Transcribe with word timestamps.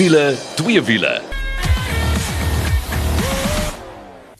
wiele, 0.00 0.34
twee 0.54 0.82
wiele. 0.82 1.29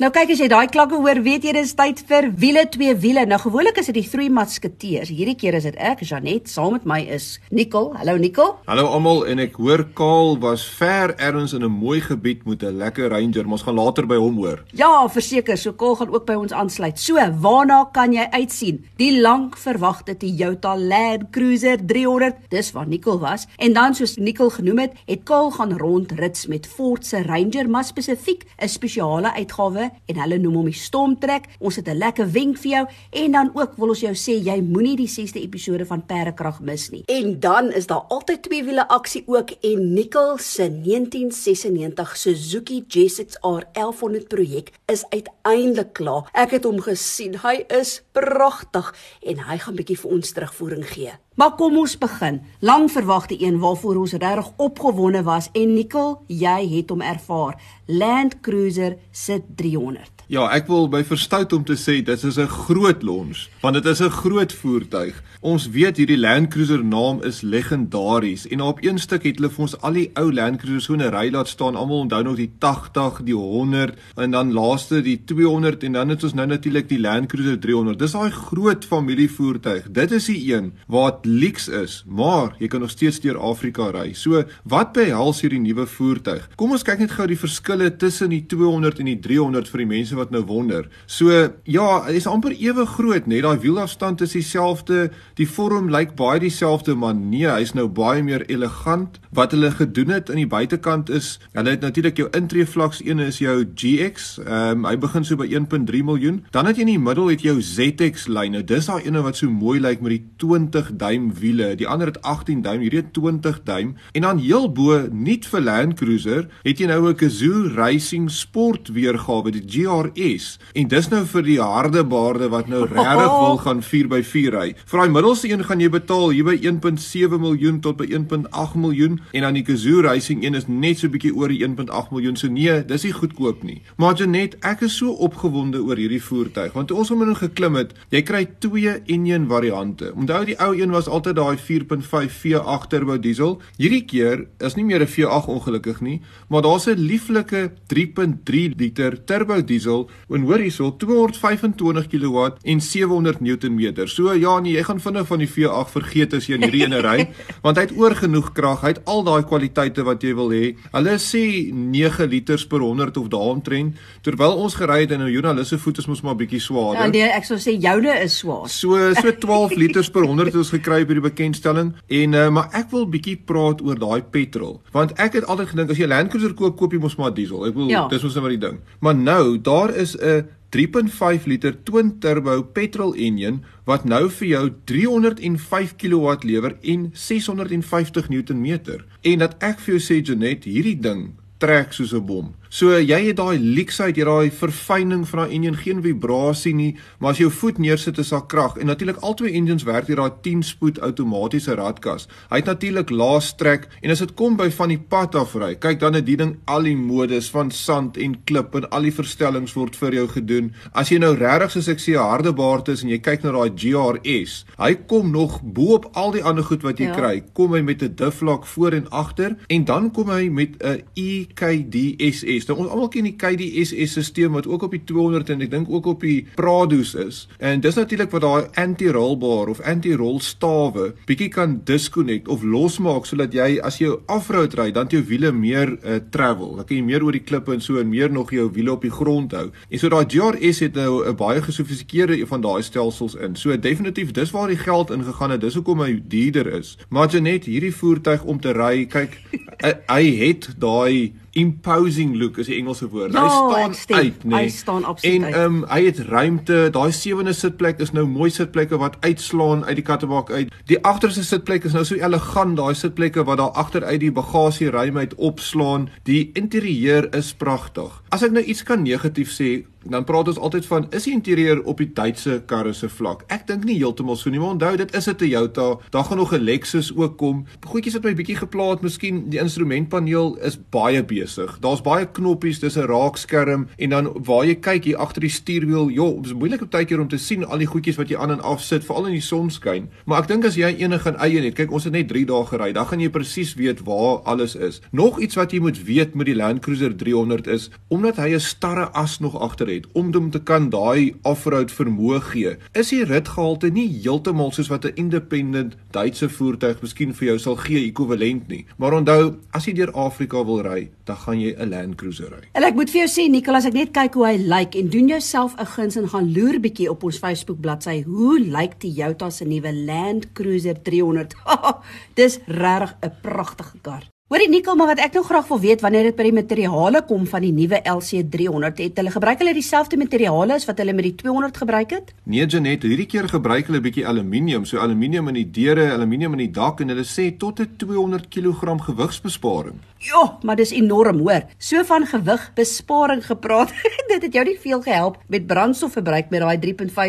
Nou 0.01 0.09
kyk 0.09 0.31
as 0.33 0.41
jy 0.41 0.47
daai 0.49 0.71
klanke 0.73 0.97
hoor, 0.97 1.19
weet 1.21 1.45
jy 1.45 1.53
dis 1.53 1.75
tyd 1.77 1.99
vir 2.09 2.31
wiele 2.41 2.63
twee 2.73 2.95
wiele. 2.97 3.21
Nou 3.29 3.37
gewoonlik 3.43 3.77
is 3.83 3.91
dit 3.91 3.99
die 3.99 4.07
drie 4.09 4.31
masketeers. 4.33 5.11
Hierdie 5.13 5.35
keer 5.37 5.59
is 5.59 5.67
dit 5.69 5.75
ek, 5.77 6.01
Janet, 6.09 6.49
saam 6.49 6.73
met 6.73 6.87
my 6.89 7.03
is 7.05 7.35
Nicole. 7.53 7.93
Hallo 7.99 8.15
Nicole. 8.17 8.55
Hallo 8.65 8.87
almal 8.89 9.27
en 9.29 9.43
ek 9.45 9.59
hoor 9.61 9.83
Kaal 9.93 10.39
was 10.41 10.65
ver 10.79 11.13
ergens 11.19 11.53
in 11.53 11.67
'n 11.69 11.69
mooi 11.69 12.01
gebied 12.01 12.47
met 12.49 12.63
'n 12.63 12.79
lekker 12.81 13.11
Ranger. 13.11 13.45
Ons 13.45 13.61
gaan 13.61 13.75
later 13.75 14.07
by 14.07 14.17
hom 14.17 14.37
hoor. 14.37 14.65
Ja, 14.73 15.07
verseker, 15.07 15.59
so 15.59 15.73
Kaal 15.73 15.97
gaan 15.97 16.15
ook 16.15 16.25
by 16.25 16.33
ons 16.33 16.53
aansluit. 16.53 16.99
So, 16.99 17.21
waarna 17.41 17.91
kan 17.93 18.13
jy 18.13 18.27
uitsien? 18.31 18.83
Die 18.97 19.21
lank 19.21 19.59
verwagte 19.59 20.17
Toyota 20.17 20.79
Land 20.79 21.31
Cruiser 21.31 21.77
300. 21.87 22.37
Dis 22.49 22.73
waar 22.73 22.89
Nicole 22.89 23.19
was. 23.19 23.47
En 23.59 23.73
dan 23.73 23.95
soos 23.95 24.17
Nicole 24.17 24.51
genoem 24.51 24.79
het, 24.79 24.93
het 25.05 25.25
Kaal 25.25 25.51
gaan 25.51 25.77
rondrits 25.77 26.47
met 26.47 26.67
Ford 26.67 27.07
se 27.07 27.23
Ranger, 27.23 27.69
maar 27.69 27.85
spesifiek 27.85 28.45
'n 28.57 28.69
spesiale 28.69 29.35
uitgawe 29.35 29.90
en 30.07 30.21
hulle 30.23 30.39
noem 30.39 30.55
hom 30.61 30.71
die 30.71 30.77
Stormtrek. 30.77 31.49
Ons 31.59 31.77
het 31.77 31.89
'n 31.89 31.99
lekker 31.99 32.31
wenk 32.33 32.59
vir 32.59 32.71
jou 32.71 32.87
en 33.11 33.33
dan 33.33 33.51
ook 33.55 33.77
wil 33.77 33.89
ons 33.89 34.01
jou 34.01 34.15
sê 34.15 34.39
jy 34.43 34.61
moenie 34.61 34.97
die 34.97 35.09
6de 35.09 35.41
episode 35.41 35.87
van 35.87 36.07
Perdekrag 36.07 36.61
mis 36.61 36.91
nie. 36.91 37.03
En 37.07 37.41
dan 37.41 37.73
is 37.73 37.87
daar 37.87 38.05
altyd 38.09 38.43
twee 38.43 38.65
wiele 38.65 38.89
aksie 38.89 39.23
ook 39.27 39.51
en 39.51 39.93
Nicole 39.95 40.39
se 40.39 40.69
1996 40.83 42.17
Suzuki 42.17 42.85
GSX-R 42.89 43.65
1100 43.73 44.29
projek 44.29 44.73
is 44.87 45.05
uiteindelik 45.09 45.93
klaar. 45.93 46.29
Ek 46.33 46.51
het 46.51 46.65
hom 46.65 46.81
gesien. 46.81 47.39
Hy 47.43 47.65
is 47.81 48.03
pragtig 48.13 48.95
en 49.23 49.39
hy 49.39 49.59
gaan 49.59 49.77
bietjie 49.77 49.99
vir 49.99 50.11
ons 50.11 50.33
terugvoering 50.33 50.87
gee. 50.87 51.13
Maar 51.35 51.55
kom 51.55 51.77
ons 51.79 51.99
begin. 51.99 52.41
Lang 52.61 52.91
verwagte 52.91 53.37
een 53.43 53.59
waarvoor 53.59 53.97
ons 53.97 54.13
regtig 54.13 54.53
opgewonde 54.57 55.23
was 55.23 55.49
en 55.53 55.75
Nicole, 55.75 56.19
jy 56.27 56.69
het 56.77 56.91
hom 56.91 57.01
ervaar. 57.01 57.61
Land 57.87 58.41
Cruiser 58.41 58.99
se 59.11 59.43
300. 59.57 60.20
Ja, 60.31 60.45
ek 60.55 60.69
wil 60.71 60.85
by 60.87 61.01
verstout 61.03 61.51
om 61.57 61.65
te 61.67 61.75
sê 61.75 61.97
dit 62.07 62.25
is 62.29 62.39
'n 62.39 62.47
groot 62.47 63.03
lons, 63.03 63.49
want 63.63 63.75
dit 63.75 63.87
is 63.87 64.01
'n 64.01 64.15
groot 64.15 64.53
voertuig. 64.53 65.23
Ons 65.41 65.71
weet 65.71 65.97
hierdie 65.97 66.19
Land 66.19 66.49
Cruiser 66.49 66.85
naam 66.85 67.23
is 67.23 67.41
legendaries 67.41 68.47
en 68.47 68.61
op 68.61 68.79
een 68.85 68.99
stuk 68.99 69.23
het 69.25 69.37
hulle 69.41 69.51
vir 69.51 69.63
ons 69.63 69.81
al 69.81 69.93
die 69.93 70.11
ou 70.15 70.33
Land 70.33 70.61
Cruisers 70.61 70.85
so 70.85 70.95
'n 70.95 71.11
ry 71.11 71.31
laat 71.33 71.49
staan. 71.49 71.75
Almal 71.77 71.99
onthou 71.99 72.23
nog 72.23 72.37
die 72.37 72.51
80, 72.59 73.23
die 73.25 73.35
100 73.35 73.95
en 74.17 74.31
dan 74.31 74.53
laaste 74.53 75.03
die 75.03 75.21
200 75.25 75.83
en 75.83 75.93
dan 75.93 76.09
het 76.09 76.23
ons 76.23 76.35
nou 76.35 76.47
natuurlik 76.47 76.89
die 76.89 77.01
Land 77.01 77.27
Cruiser 77.27 77.59
300. 77.59 77.99
Dis 77.99 78.13
daai 78.13 78.31
groot 78.31 78.85
familievoertuig. 78.85 79.91
Dit 79.91 80.13
is 80.13 80.27
die 80.27 80.55
een 80.55 80.73
wat 80.87 81.25
leeks 81.25 81.69
is, 81.69 82.05
maar 82.07 82.55
jy 82.59 82.67
kan 82.67 82.81
nog 82.81 82.91
steeds 82.91 83.21
deur 83.21 83.39
Afrika 83.39 83.91
ry. 83.91 84.13
So, 84.13 84.45
wat 84.65 84.93
behels 84.93 85.41
hierdie 85.41 85.61
nuwe 85.61 85.87
voertuig? 85.87 86.49
Kom 86.57 86.71
ons 86.71 86.83
kyk 86.83 86.99
net 86.99 87.11
gou 87.11 87.27
die 87.27 87.39
verskille 87.39 87.97
tussen 87.97 88.29
die 88.29 88.47
200 88.47 88.99
en 88.99 89.05
die 89.05 89.19
300 89.21 89.69
vir 89.69 89.79
die 89.79 89.87
mense 89.87 90.20
wat 90.21 90.31
nou 90.35 90.45
wonder. 90.49 90.87
So 91.07 91.33
ja, 91.65 91.89
hy 92.07 92.17
is 92.21 92.29
amper 92.31 92.55
ewe 92.57 92.87
groot, 92.87 93.27
net 93.31 93.45
daai 93.47 93.61
wielafstand 93.63 94.23
is 94.25 94.37
dieselfde, 94.37 95.09
die 95.41 95.49
vorm 95.49 95.91
lyk 95.93 96.15
baie 96.19 96.41
dieselfde, 96.43 96.95
maar 96.99 97.17
nee, 97.17 97.49
hy's 97.49 97.75
nou 97.77 97.89
baie 97.89 98.23
meer 98.27 98.45
elegant. 98.53 99.19
Wat 99.35 99.55
hulle 99.57 99.73
gedoen 99.75 100.15
het 100.15 100.31
aan 100.31 100.41
die 100.43 100.51
buitekant 100.51 101.11
is, 101.11 101.39
hulle 101.57 101.75
het 101.75 101.85
natuurlik 101.85 102.21
jou 102.21 102.29
intree 102.37 102.67
vlaks 102.69 103.01
een 103.05 103.23
is 103.25 103.41
jou 103.43 103.63
GX, 103.65 104.31
ehm 104.45 104.85
um, 104.85 104.89
hy 104.91 104.97
begin 105.01 105.25
so 105.27 105.39
by 105.39 105.47
1.3 105.49 106.03
miljoen. 106.07 106.41
Dan 106.55 106.69
het 106.69 106.79
jy 106.79 106.87
in 106.87 106.93
die 106.95 107.03
middel 107.03 107.31
het 107.31 107.45
jou 107.45 107.57
ZX 107.63 108.27
lyne. 108.31 108.63
Dis 108.67 108.89
daai 108.91 109.07
ene 109.07 109.23
wat 109.25 109.39
so 109.39 109.51
mooi 109.51 109.79
lyk 109.81 110.03
met 110.05 110.17
die 110.17 110.23
20 110.43 110.93
duim 111.01 111.31
wiele. 111.39 111.73
Die 111.79 111.89
ander 111.89 112.11
het 112.11 112.21
18 112.27 112.63
duim, 112.67 112.83
hierdie 112.85 113.03
het 113.03 113.13
20 113.17 113.63
duim. 113.65 113.95
En 114.13 114.27
dan 114.27 114.43
heel 114.43 114.69
bo, 114.73 114.99
nuut 115.13 115.47
vir 115.47 115.65
Land 115.65 115.99
Cruiser, 116.01 116.49
het 116.65 116.81
jy 116.81 116.91
nou 116.91 117.09
'n 117.09 117.15
Kazoo 117.15 117.69
Racing 117.75 118.31
Sport 118.31 118.93
weergawe, 118.93 119.51
die 119.51 119.65
GR 119.67 120.10
S 120.15 120.59
en 120.75 120.89
dis 120.89 121.09
nou 121.13 121.25
vir 121.27 121.43
die 121.47 121.59
harde 121.61 122.05
baarde 122.05 122.49
wat 122.53 122.69
nou 122.69 122.85
regtig 122.87 123.33
wil 123.35 123.59
gaan 123.65 123.83
4x4 123.83 124.51
ry. 124.55 124.67
Vir 124.87 125.03
daai 125.03 125.15
middelste 125.15 125.51
een 125.51 125.65
gaan 125.65 125.81
jy 125.81 125.91
betaal 125.93 126.31
hier 126.31 126.45
by 126.45 126.57
1.7 126.59 127.39
miljoen 127.41 127.81
tot 127.81 127.97
by 128.01 128.07
1.8 128.07 128.77
miljoen 128.81 129.21
en 129.33 129.47
dan 129.47 129.55
die 129.55 129.65
Kazoo 129.67 130.03
Racing 130.07 130.45
een 130.45 130.55
is 130.59 130.69
net 130.69 130.99
so 130.99 131.09
bietjie 131.13 131.35
oor 131.37 131.49
die 131.53 131.61
1.8 131.67 132.13
miljoen. 132.15 132.37
So 132.37 132.49
nee, 132.49 132.81
dis 132.85 133.05
nie 133.07 133.13
goedkoop 133.17 133.63
nie. 133.67 133.81
Maar 133.97 134.17
Janet, 134.19 134.57
ek 134.67 134.85
is 134.87 134.97
so 134.97 135.13
opgewonde 135.13 135.83
oor 135.83 135.99
hierdie 136.01 136.23
voertuig 136.23 136.75
want 136.77 136.91
toe 136.91 136.99
ons 137.01 137.11
hom 137.13 137.23
in 137.25 137.35
geklim 137.37 137.77
het, 137.79 137.95
jy 138.15 138.23
kry 138.27 138.45
twee 138.63 138.97
enjin 139.13 139.47
variante. 139.51 140.13
Onthou 140.17 140.43
die 140.49 140.57
ou 140.63 140.73
een 140.77 140.95
was 140.95 141.09
altyd 141.09 141.39
daai 141.39 141.57
4.5 141.61 142.39
V8 142.41 142.89
turbo 142.91 143.17
diesel. 143.21 143.59
Hierdie 143.79 144.05
keer 144.09 144.47
is 144.59 144.77
nie 144.77 144.85
meer 144.85 145.03
'n 145.03 145.11
V8 145.11 145.49
ongelukkig 145.49 146.01
nie, 146.01 146.21
maar 146.49 146.63
daar's 146.63 146.87
'n 146.87 146.99
lieflike 146.99 147.73
3.3 147.87 148.75
liter 148.77 149.25
turbo 149.25 149.61
diesel 149.63 150.00
en 150.31 150.47
hoor 150.49 150.63
hierso 150.63 150.91
225 151.01 152.09
kW 152.11 152.47
en 152.63 152.81
700 152.81 153.41
Nm. 153.41 154.07
So 154.11 154.35
ja 154.35 154.59
nee, 154.61 154.77
jy 154.77 154.85
gaan 154.87 155.01
vinnig 155.03 155.27
van 155.29 155.43
die 155.43 155.49
V8 155.51 155.95
vergeet 155.95 156.37
as 156.39 156.49
jy 156.49 156.59
in 156.59 156.67
hierdie 156.67 156.85
ene 156.87 157.01
ry, 157.05 157.29
want 157.65 157.81
hy 157.81 157.87
het 157.89 157.95
oor 157.99 158.17
genoeg 158.19 158.53
krag, 158.57 158.85
hy 158.85 158.95
het 158.95 159.03
al 159.11 159.25
daai 159.27 159.43
kwaliteite 159.49 160.05
wat 160.07 160.25
jy 160.25 160.35
wil 160.39 160.53
hê. 160.55 160.75
Hulle 160.95 161.17
sê 161.23 161.45
9 161.73 162.29
liters 162.31 162.67
per 162.71 162.83
100 162.85 163.21
of 163.21 163.31
daaromtrent, 163.33 163.99
terwyl 164.27 164.59
ons 164.61 164.77
gery 164.79 165.03
het 165.05 165.15
en 165.17 165.25
nou 165.25 165.31
joernaliste 165.31 165.81
voet 165.81 166.03
is 166.03 166.09
mos 166.11 166.23
maar 166.27 166.39
bietjie 166.39 166.63
swaarder. 166.63 167.03
Ja 167.03 167.11
nee, 167.13 167.31
ek 167.41 167.49
sou 167.49 167.59
sê 167.61 167.77
joune 167.81 168.15
is 168.25 168.41
swaar. 168.43 168.69
So 168.73 168.99
so 169.19 169.33
12 169.33 169.77
liters 169.83 170.11
per 170.13 170.27
100 170.29 170.53
het 170.53 170.61
ons 170.61 170.75
gekry 170.75 171.03
by 171.09 171.19
die 171.19 171.27
bekendstelling 171.29 171.95
en 172.21 172.39
uh, 172.39 172.47
maar 172.55 172.71
ek 172.77 172.91
wil 172.95 173.07
bietjie 173.11 173.39
praat 173.47 173.83
oor 173.85 173.99
daai 174.01 174.21
petrol, 174.33 174.79
want 174.95 175.15
ek 175.21 175.41
het 175.41 175.49
altyd 175.51 175.73
gedink 175.75 175.95
as 175.95 176.01
jy 176.01 176.07
'n 176.07 176.11
Land 176.11 176.33
Cruiser 176.33 176.53
koop, 176.59 176.77
koop 176.77 176.93
jy 176.93 177.01
mos 177.01 177.17
maar 177.17 177.33
diesel. 177.35 177.65
Ek 177.69 177.75
wil 177.77 177.89
ja. 177.89 178.07
dis 178.11 178.23
mos 178.23 178.35
nou 178.37 178.43
maar 178.45 178.55
die 178.55 178.61
ding. 178.61 178.79
Maar 179.01 179.17
nou, 179.17 179.59
daar 179.59 179.80
is 179.89 180.17
'n 180.21 180.45
3.5 180.71 181.47
liter 181.47 181.75
twin 181.83 182.19
turbo 182.21 182.63
petrol 182.63 183.15
enjin 183.15 183.65
wat 183.85 184.05
nou 184.05 184.29
vir 184.31 184.49
jou 184.49 184.71
305 184.85 185.97
kW 185.99 186.37
lewer 186.47 186.77
en 186.83 187.11
650 187.13 188.29
Nm. 188.29 188.79
En 189.23 189.39
dat 189.39 189.57
ek 189.59 189.81
vir 189.81 189.99
jou 189.99 190.03
sê 190.05 190.21
Janet, 190.23 190.65
hierdie 190.65 191.01
ding 191.01 191.33
trek 191.59 191.93
soos 191.93 192.13
'n 192.15 192.27
bom. 192.27 192.55
So 192.71 192.95
jy 192.95 193.17
het 193.27 193.41
daai 193.41 193.59
leksheid, 193.59 194.15
jy 194.15 194.25
daai 194.29 194.51
verfyning 194.55 195.25
van 195.27 195.41
daai 195.43 195.55
enjin, 195.57 195.75
geen 195.75 196.03
vibrasie 196.05 196.71
nie, 196.79 196.93
maar 197.19 197.35
as 197.35 197.41
jy 197.41 197.49
jou 197.49 197.55
voet 197.57 197.81
neersit 197.83 198.19
is 198.23 198.31
daar 198.31 198.45
krag. 198.47 198.77
En 198.79 198.87
natuurlik 198.87 199.19
albei 199.27 199.51
engines 199.59 199.83
werk 199.89 200.07
deur 200.07 200.21
daai 200.23 200.37
10 200.45 200.63
spoed 200.69 201.01
outomatiese 201.03 201.75
radkas. 201.75 202.29
Hy 202.53 202.61
het 202.61 202.71
natuurlik 202.71 203.11
laaste 203.11 203.59
trek 203.59 203.89
en 204.01 204.15
as 204.15 204.23
dit 204.23 204.35
kom 204.39 204.55
by 204.59 204.69
van 204.77 204.93
die 204.93 205.01
pad 205.03 205.35
af 205.41 205.57
ry, 205.59 205.73
kyk 205.83 205.99
dan 205.99 206.15
het 206.15 206.29
die 206.29 206.37
ding 206.39 206.53
al 206.71 206.87
die 206.87 206.95
modes 206.95 207.49
van 207.51 207.73
sand 207.75 208.21
en 208.23 208.37
klip 208.47 208.77
en 208.79 208.87
al 208.95 209.09
die 209.09 209.15
verstellings 209.19 209.75
word 209.75 209.99
vir 209.99 210.21
jou 210.21 210.29
gedoen. 210.37 210.71
As 210.95 211.11
jy 211.11 211.19
nou 211.19 211.33
regtig 211.35 211.75
soos 211.75 211.91
ek 211.91 212.05
sê 212.05 212.15
harde 212.21 212.55
baard 212.55 212.93
is 212.95 213.03
en 213.03 213.11
jy 213.11 213.19
kyk 213.19 213.43
na 213.49 213.57
daai 213.57 213.75
GRS, 213.75 214.61
hy 214.79 214.93
kom 215.11 215.35
nog 215.35 215.59
bo 215.65 215.99
op 215.99 216.07
al 216.15 216.37
die 216.39 216.45
ander 216.47 216.67
goed 216.71 216.87
wat 216.87 217.03
jy 217.03 217.11
ja. 217.11 217.19
kry. 217.19 217.35
Kom 217.51 217.75
hy 217.75 217.83
met 217.83 218.07
'n 218.07 218.15
difflak 218.15 218.63
voor 218.67 218.95
en 218.95 219.11
agter 219.11 219.59
en 219.67 219.85
dan 219.85 220.11
kom 220.15 220.31
hy 220.31 220.47
met 220.49 220.79
'n 220.79 221.03
EKDSS 221.19 222.60
KDS. 222.61 222.69
Nou 222.69 222.79
ons 222.85 222.93
almal 222.93 223.11
ken 223.13 223.27
die 223.29 223.37
KDSS 223.39 224.19
stelsel 224.27 224.53
wat 224.55 224.67
ook 224.67 224.83
op 224.87 224.95
die 224.95 225.03
200 225.05 225.51
en 225.51 225.65
ek 225.65 225.71
dink 225.71 225.91
ook 225.91 226.07
op 226.07 226.25
die 226.25 226.47
Prado's 226.57 227.15
is. 227.15 227.47
En 227.59 227.81
dis 227.81 227.97
natuurlik 227.97 228.31
wat 228.35 228.43
daai 228.43 228.69
anti-rollbar 228.81 229.71
of 229.71 229.81
anti-roll 229.81 230.41
stawe 230.41 231.13
bietjie 231.27 231.51
kan 231.53 231.81
disconnect 231.85 232.49
of 232.49 232.63
losmaak 232.63 233.27
sodat 233.27 233.55
jy 233.55 233.79
as 233.83 234.01
jy 234.01 234.13
afroad 234.31 234.75
ry, 234.79 234.91
dan 234.93 235.09
jou 235.11 235.23
wiele 235.27 235.53
meer 235.53 235.97
uh, 236.05 236.21
travel. 236.31 236.77
Dan 236.77 236.87
kan 236.87 236.97
jy 236.97 237.05
meer 237.05 237.25
oor 237.25 237.37
die 237.37 237.45
klippe 237.45 237.75
en 237.75 237.83
so 237.85 238.01
en 238.01 238.11
meer 238.11 238.31
nog 238.33 238.53
jou 238.55 238.69
wiele 238.73 238.93
op 238.93 239.05
die 239.07 239.13
grond 239.13 239.53
hou. 239.57 239.69
En 239.89 239.99
so 239.99 240.11
daai 240.13 240.27
GRS 240.31 240.83
het 240.85 240.99
nou 240.99 241.25
'n 241.27 241.37
baie 241.37 241.63
gesofistikeerde 241.63 242.47
van 242.47 242.61
daai 242.61 242.83
stelsels 242.83 243.35
in. 243.35 243.57
So 243.57 243.77
definitief 243.77 244.33
dis 244.33 244.51
waar 244.51 244.69
die 244.69 244.77
geld 244.77 245.11
ingegaan 245.11 245.51
het. 245.51 245.61
Dis 245.61 245.75
hoekom 245.75 246.01
hy 246.01 246.23
duurder 246.29 246.67
is. 246.67 246.99
Maar 247.09 247.29
net 247.41 247.65
hierdie 247.65 247.95
voertuig 247.95 248.43
om 248.45 248.61
te 248.61 248.73
ry, 248.73 249.07
kyk, 249.07 249.39
hy 250.15 250.25
het 250.37 250.75
daai 250.79 251.33
imposing 251.53 252.37
look 252.37 252.59
is 252.59 252.67
die 252.71 252.77
Engelse 252.79 253.09
woord. 253.11 253.33
Ja, 253.33 253.47
hy 253.75 253.93
staan 253.93 254.19
uit, 254.19 254.45
nee. 254.45 254.59
Hy 254.59 254.69
staan 254.69 255.05
absoluut. 255.05 255.43
En 255.43 255.53
ehm 255.53 255.75
um, 255.75 255.85
hy 255.91 256.05
het 256.05 256.19
ruimte. 256.29 256.89
Daai 256.95 257.13
sewende 257.13 257.53
sitplek 257.53 257.99
is 257.99 258.13
nou 258.13 258.27
mooi 258.27 258.51
sitplekke 258.51 258.99
wat 258.99 259.17
uitslaan 259.21 259.85
uit 259.85 259.99
die 259.99 260.07
kattebak 260.07 260.51
uit. 260.51 260.73
Die 260.87 261.01
agterste 261.05 261.45
sitplek 261.45 261.85
is 261.85 261.97
nou 261.97 262.05
so 262.05 262.15
elegant, 262.15 262.77
daai 262.79 262.95
sitplekke 262.95 263.45
wat 263.45 263.59
daar 263.59 263.75
agter 263.83 264.05
uit 264.05 264.21
die 264.21 264.33
bagasieruim 264.33 265.19
uit 265.19 265.35
opslaan. 265.35 266.09
Die 266.23 266.51
interieur 266.55 267.29
is 267.37 267.55
pragtig. 267.55 268.23
As 268.29 268.47
ek 268.47 268.55
nou 268.55 268.63
iets 268.63 268.83
kan 268.87 269.03
negatief 269.03 269.51
sê, 269.55 269.81
dan 270.05 270.25
praat 270.25 270.49
ons 270.49 270.59
altyd 270.59 270.87
van 270.87 271.07
is 271.11 271.27
die 271.29 271.33
interieur 271.33 271.83
op 271.85 271.99
die 272.01 272.11
Duitse 272.13 272.63
karre 272.67 272.93
se 272.93 273.09
vlak. 273.09 273.45
Ek 273.49 273.67
dink 273.69 273.85
nie 273.85 273.99
heeltemal 273.99 274.37
so 274.37 274.51
nie, 274.51 274.61
maar 274.61 274.75
onthou 274.75 274.97
dit 274.97 275.15
is 275.15 275.29
'n 275.29 275.37
Toyota. 275.37 275.99
Daar 276.11 276.25
gaan 276.25 276.39
nog 276.39 276.53
'n 276.53 276.61
Lexus 276.61 277.13
ook 277.17 277.37
kom. 277.37 277.67
Goedjies 277.87 278.15
wat 278.15 278.25
my 278.25 278.35
bietjie 278.35 278.57
geplaat, 278.57 279.03
miskien 279.03 279.51
die 279.51 279.61
instrumentpaneel 279.61 280.57
is 280.57 280.79
baie 280.91 281.25
besig. 281.25 281.79
Daar's 281.81 282.01
baie 282.03 282.27
knoppies, 282.27 282.79
dis 282.79 282.97
'n 282.97 283.07
raakskerm 283.07 283.89
en 283.97 284.11
dan 284.11 284.45
waar 284.45 284.65
jy 284.65 284.75
kyk 284.75 285.05
hier 285.05 285.17
agter 285.17 285.41
die 285.41 285.51
stuurwiel, 285.51 286.11
joh, 286.11 286.37
dit 286.37 286.47
is 286.47 286.55
moeilik 286.55 286.83
op 286.83 286.91
tydjie 286.91 287.21
om 287.21 287.29
te 287.29 287.39
sien 287.39 287.65
al 287.65 287.79
die 287.79 287.87
goedjies 287.87 288.17
wat 288.17 288.29
jy 288.29 288.37
aan 288.37 288.51
en 288.51 288.61
af 288.61 288.81
sit, 288.81 289.05
veral 289.05 289.27
in 289.27 289.33
die 289.33 289.41
son 289.41 289.71
skyn. 289.71 290.09
Maar 290.25 290.43
ek 290.43 290.49
dink 290.49 290.65
as 290.65 290.75
jy 290.75 290.97
enige 290.99 291.21
gaan 291.21 291.37
eie 291.37 291.61
net, 291.61 291.77
kyk 291.77 291.93
ons 291.93 292.07
het 292.09 292.13
net 292.13 292.29
3 292.29 292.47
dae 292.49 292.65
gery, 292.67 292.93
dan 292.97 293.07
gaan 293.07 293.21
jy 293.21 293.29
presies 293.29 293.75
weet 293.77 294.01
waar 294.07 294.41
alles 294.49 294.77
is. 294.77 295.01
Nog 295.13 295.41
iets 295.41 295.59
wat 295.59 295.73
jy 295.73 295.81
moet 295.81 295.99
weet 296.05 296.35
met 296.35 296.47
die 296.47 296.57
Land 296.57 296.81
Cruiser 296.81 297.17
300 297.17 297.67
is, 297.67 297.91
omdat 298.09 298.37
hy 298.37 298.55
'n 298.55 298.61
starre 298.61 299.11
as 299.13 299.39
nog 299.41 299.59
agter 299.61 299.90
het 299.95 300.07
om 300.13 300.33
hom 300.35 300.51
te 300.51 300.61
kan 300.63 300.89
daai 300.91 301.35
off-road 301.43 301.93
vermoë 301.93 302.41
gee, 302.51 302.77
is 302.95 303.11
die 303.11 303.25
ritgehalte 303.25 303.91
nie 303.91 304.09
heeltemal 304.09 304.73
soos 304.73 304.89
wat 304.89 305.05
'n 305.05 305.17
independent 305.17 305.97
Duitse 306.11 306.49
voertuig 306.49 307.03
miskien 307.03 307.35
vir 307.35 307.47
jou 307.49 307.59
sal 307.59 307.77
gee 307.77 308.09
ekwivalent 308.09 308.69
nie. 308.69 308.85
Maar 308.99 309.13
onthou, 309.13 309.57
as 309.73 309.87
jy 309.87 309.93
deur 309.95 310.13
Afrika 310.13 310.65
wil 310.65 310.83
ry, 310.83 311.11
dan 311.25 311.37
gaan 311.37 311.61
jy 311.61 311.75
'n 311.79 311.91
Land 311.91 312.17
Cruiser 312.17 312.51
ry. 312.51 312.69
En 312.75 312.83
ek 312.83 312.95
moet 312.95 313.11
vir 313.11 313.27
jou 313.27 313.29
sê 313.29 313.51
Nicolas, 313.51 313.85
ek 313.85 313.93
net 313.93 314.13
kyk 314.13 314.35
hoe 314.35 314.47
hy 314.47 314.57
lyk 314.57 314.69
like, 314.69 314.99
en 314.99 315.09
doen 315.09 315.29
jouself 315.29 315.75
'n 315.79 315.87
guns 315.87 316.17
en 316.17 316.29
gaan 316.29 316.53
loer 316.53 316.81
bietjie 316.81 317.11
op 317.11 317.23
ons 317.25 317.39
Facebook 317.39 317.81
bladsy. 317.81 318.23
Hoe 318.23 318.59
lyk 318.59 319.01
die 319.01 319.11
Toyota 319.11 319.51
se 319.51 319.65
nuwe 319.65 319.93
Land 319.93 320.53
Cruiser 320.53 321.03
300? 321.03 321.55
Dis 322.39 322.59
regtig 322.67 323.17
'n 323.23 323.33
pragtige 323.43 323.99
kar. 324.03 324.25
Hoorie 324.51 324.67
Nikkel, 324.67 324.97
maar 324.99 325.13
wat 325.13 325.21
ek 325.23 325.37
nou 325.39 325.45
graag 325.47 325.69
wil 325.71 325.79
weet 325.79 326.01
wanneer 326.03 326.25
dit 326.27 326.35
by 326.35 326.43
die 326.49 326.55
materiale 326.57 327.21
kom 327.23 327.45
van 327.47 327.63
die 327.63 327.71
nuwe 327.71 328.01
LC300, 328.03 328.99
het 328.99 329.21
hulle 329.21 329.31
gebruik 329.31 329.63
hulle 329.63 329.77
dieselfde 329.77 330.19
materiale 330.19 330.75
as 330.75 330.89
wat 330.89 330.99
hulle 330.99 331.15
met 331.15 331.29
die 331.29 331.37
200 331.45 331.79
gebruik 331.85 332.17
het? 332.17 332.33
Nee, 332.51 332.67
Janet, 332.67 333.07
hierdie 333.07 333.29
keer 333.31 333.47
gebruik 333.47 333.87
hulle 333.87 334.03
'n 334.03 334.09
bietjie 334.09 334.27
aluminium, 334.27 334.85
so 334.85 334.99
aluminium 334.99 335.55
in 335.55 335.55
die 335.55 335.71
deure, 335.71 336.11
aluminium 336.11 336.59
in 336.59 336.67
die 336.67 336.75
dak 336.75 336.99
en 337.01 337.15
hulle 337.15 337.23
sê 337.23 337.57
tot 337.57 337.79
'n 337.79 337.95
200 337.97 338.51
kg 338.51 338.99
gewigsbesparing. 339.07 340.03
Ja, 340.21 340.59
maar 340.63 340.77
dis 340.77 340.91
enorm, 340.93 341.39
hoor. 341.39 341.63
So 341.79 342.03
van 342.05 342.27
gewigbesparing 342.27 343.47
gepraat. 343.47 343.93
dit 344.33 344.43
het 344.43 344.53
jou 344.53 344.65
nie 344.69 344.77
veel 344.81 345.01
gehelp 345.03 345.39
met 345.49 345.67
brandstofverbruik 345.67 346.51
met 346.51 346.61
daai 346.61 346.77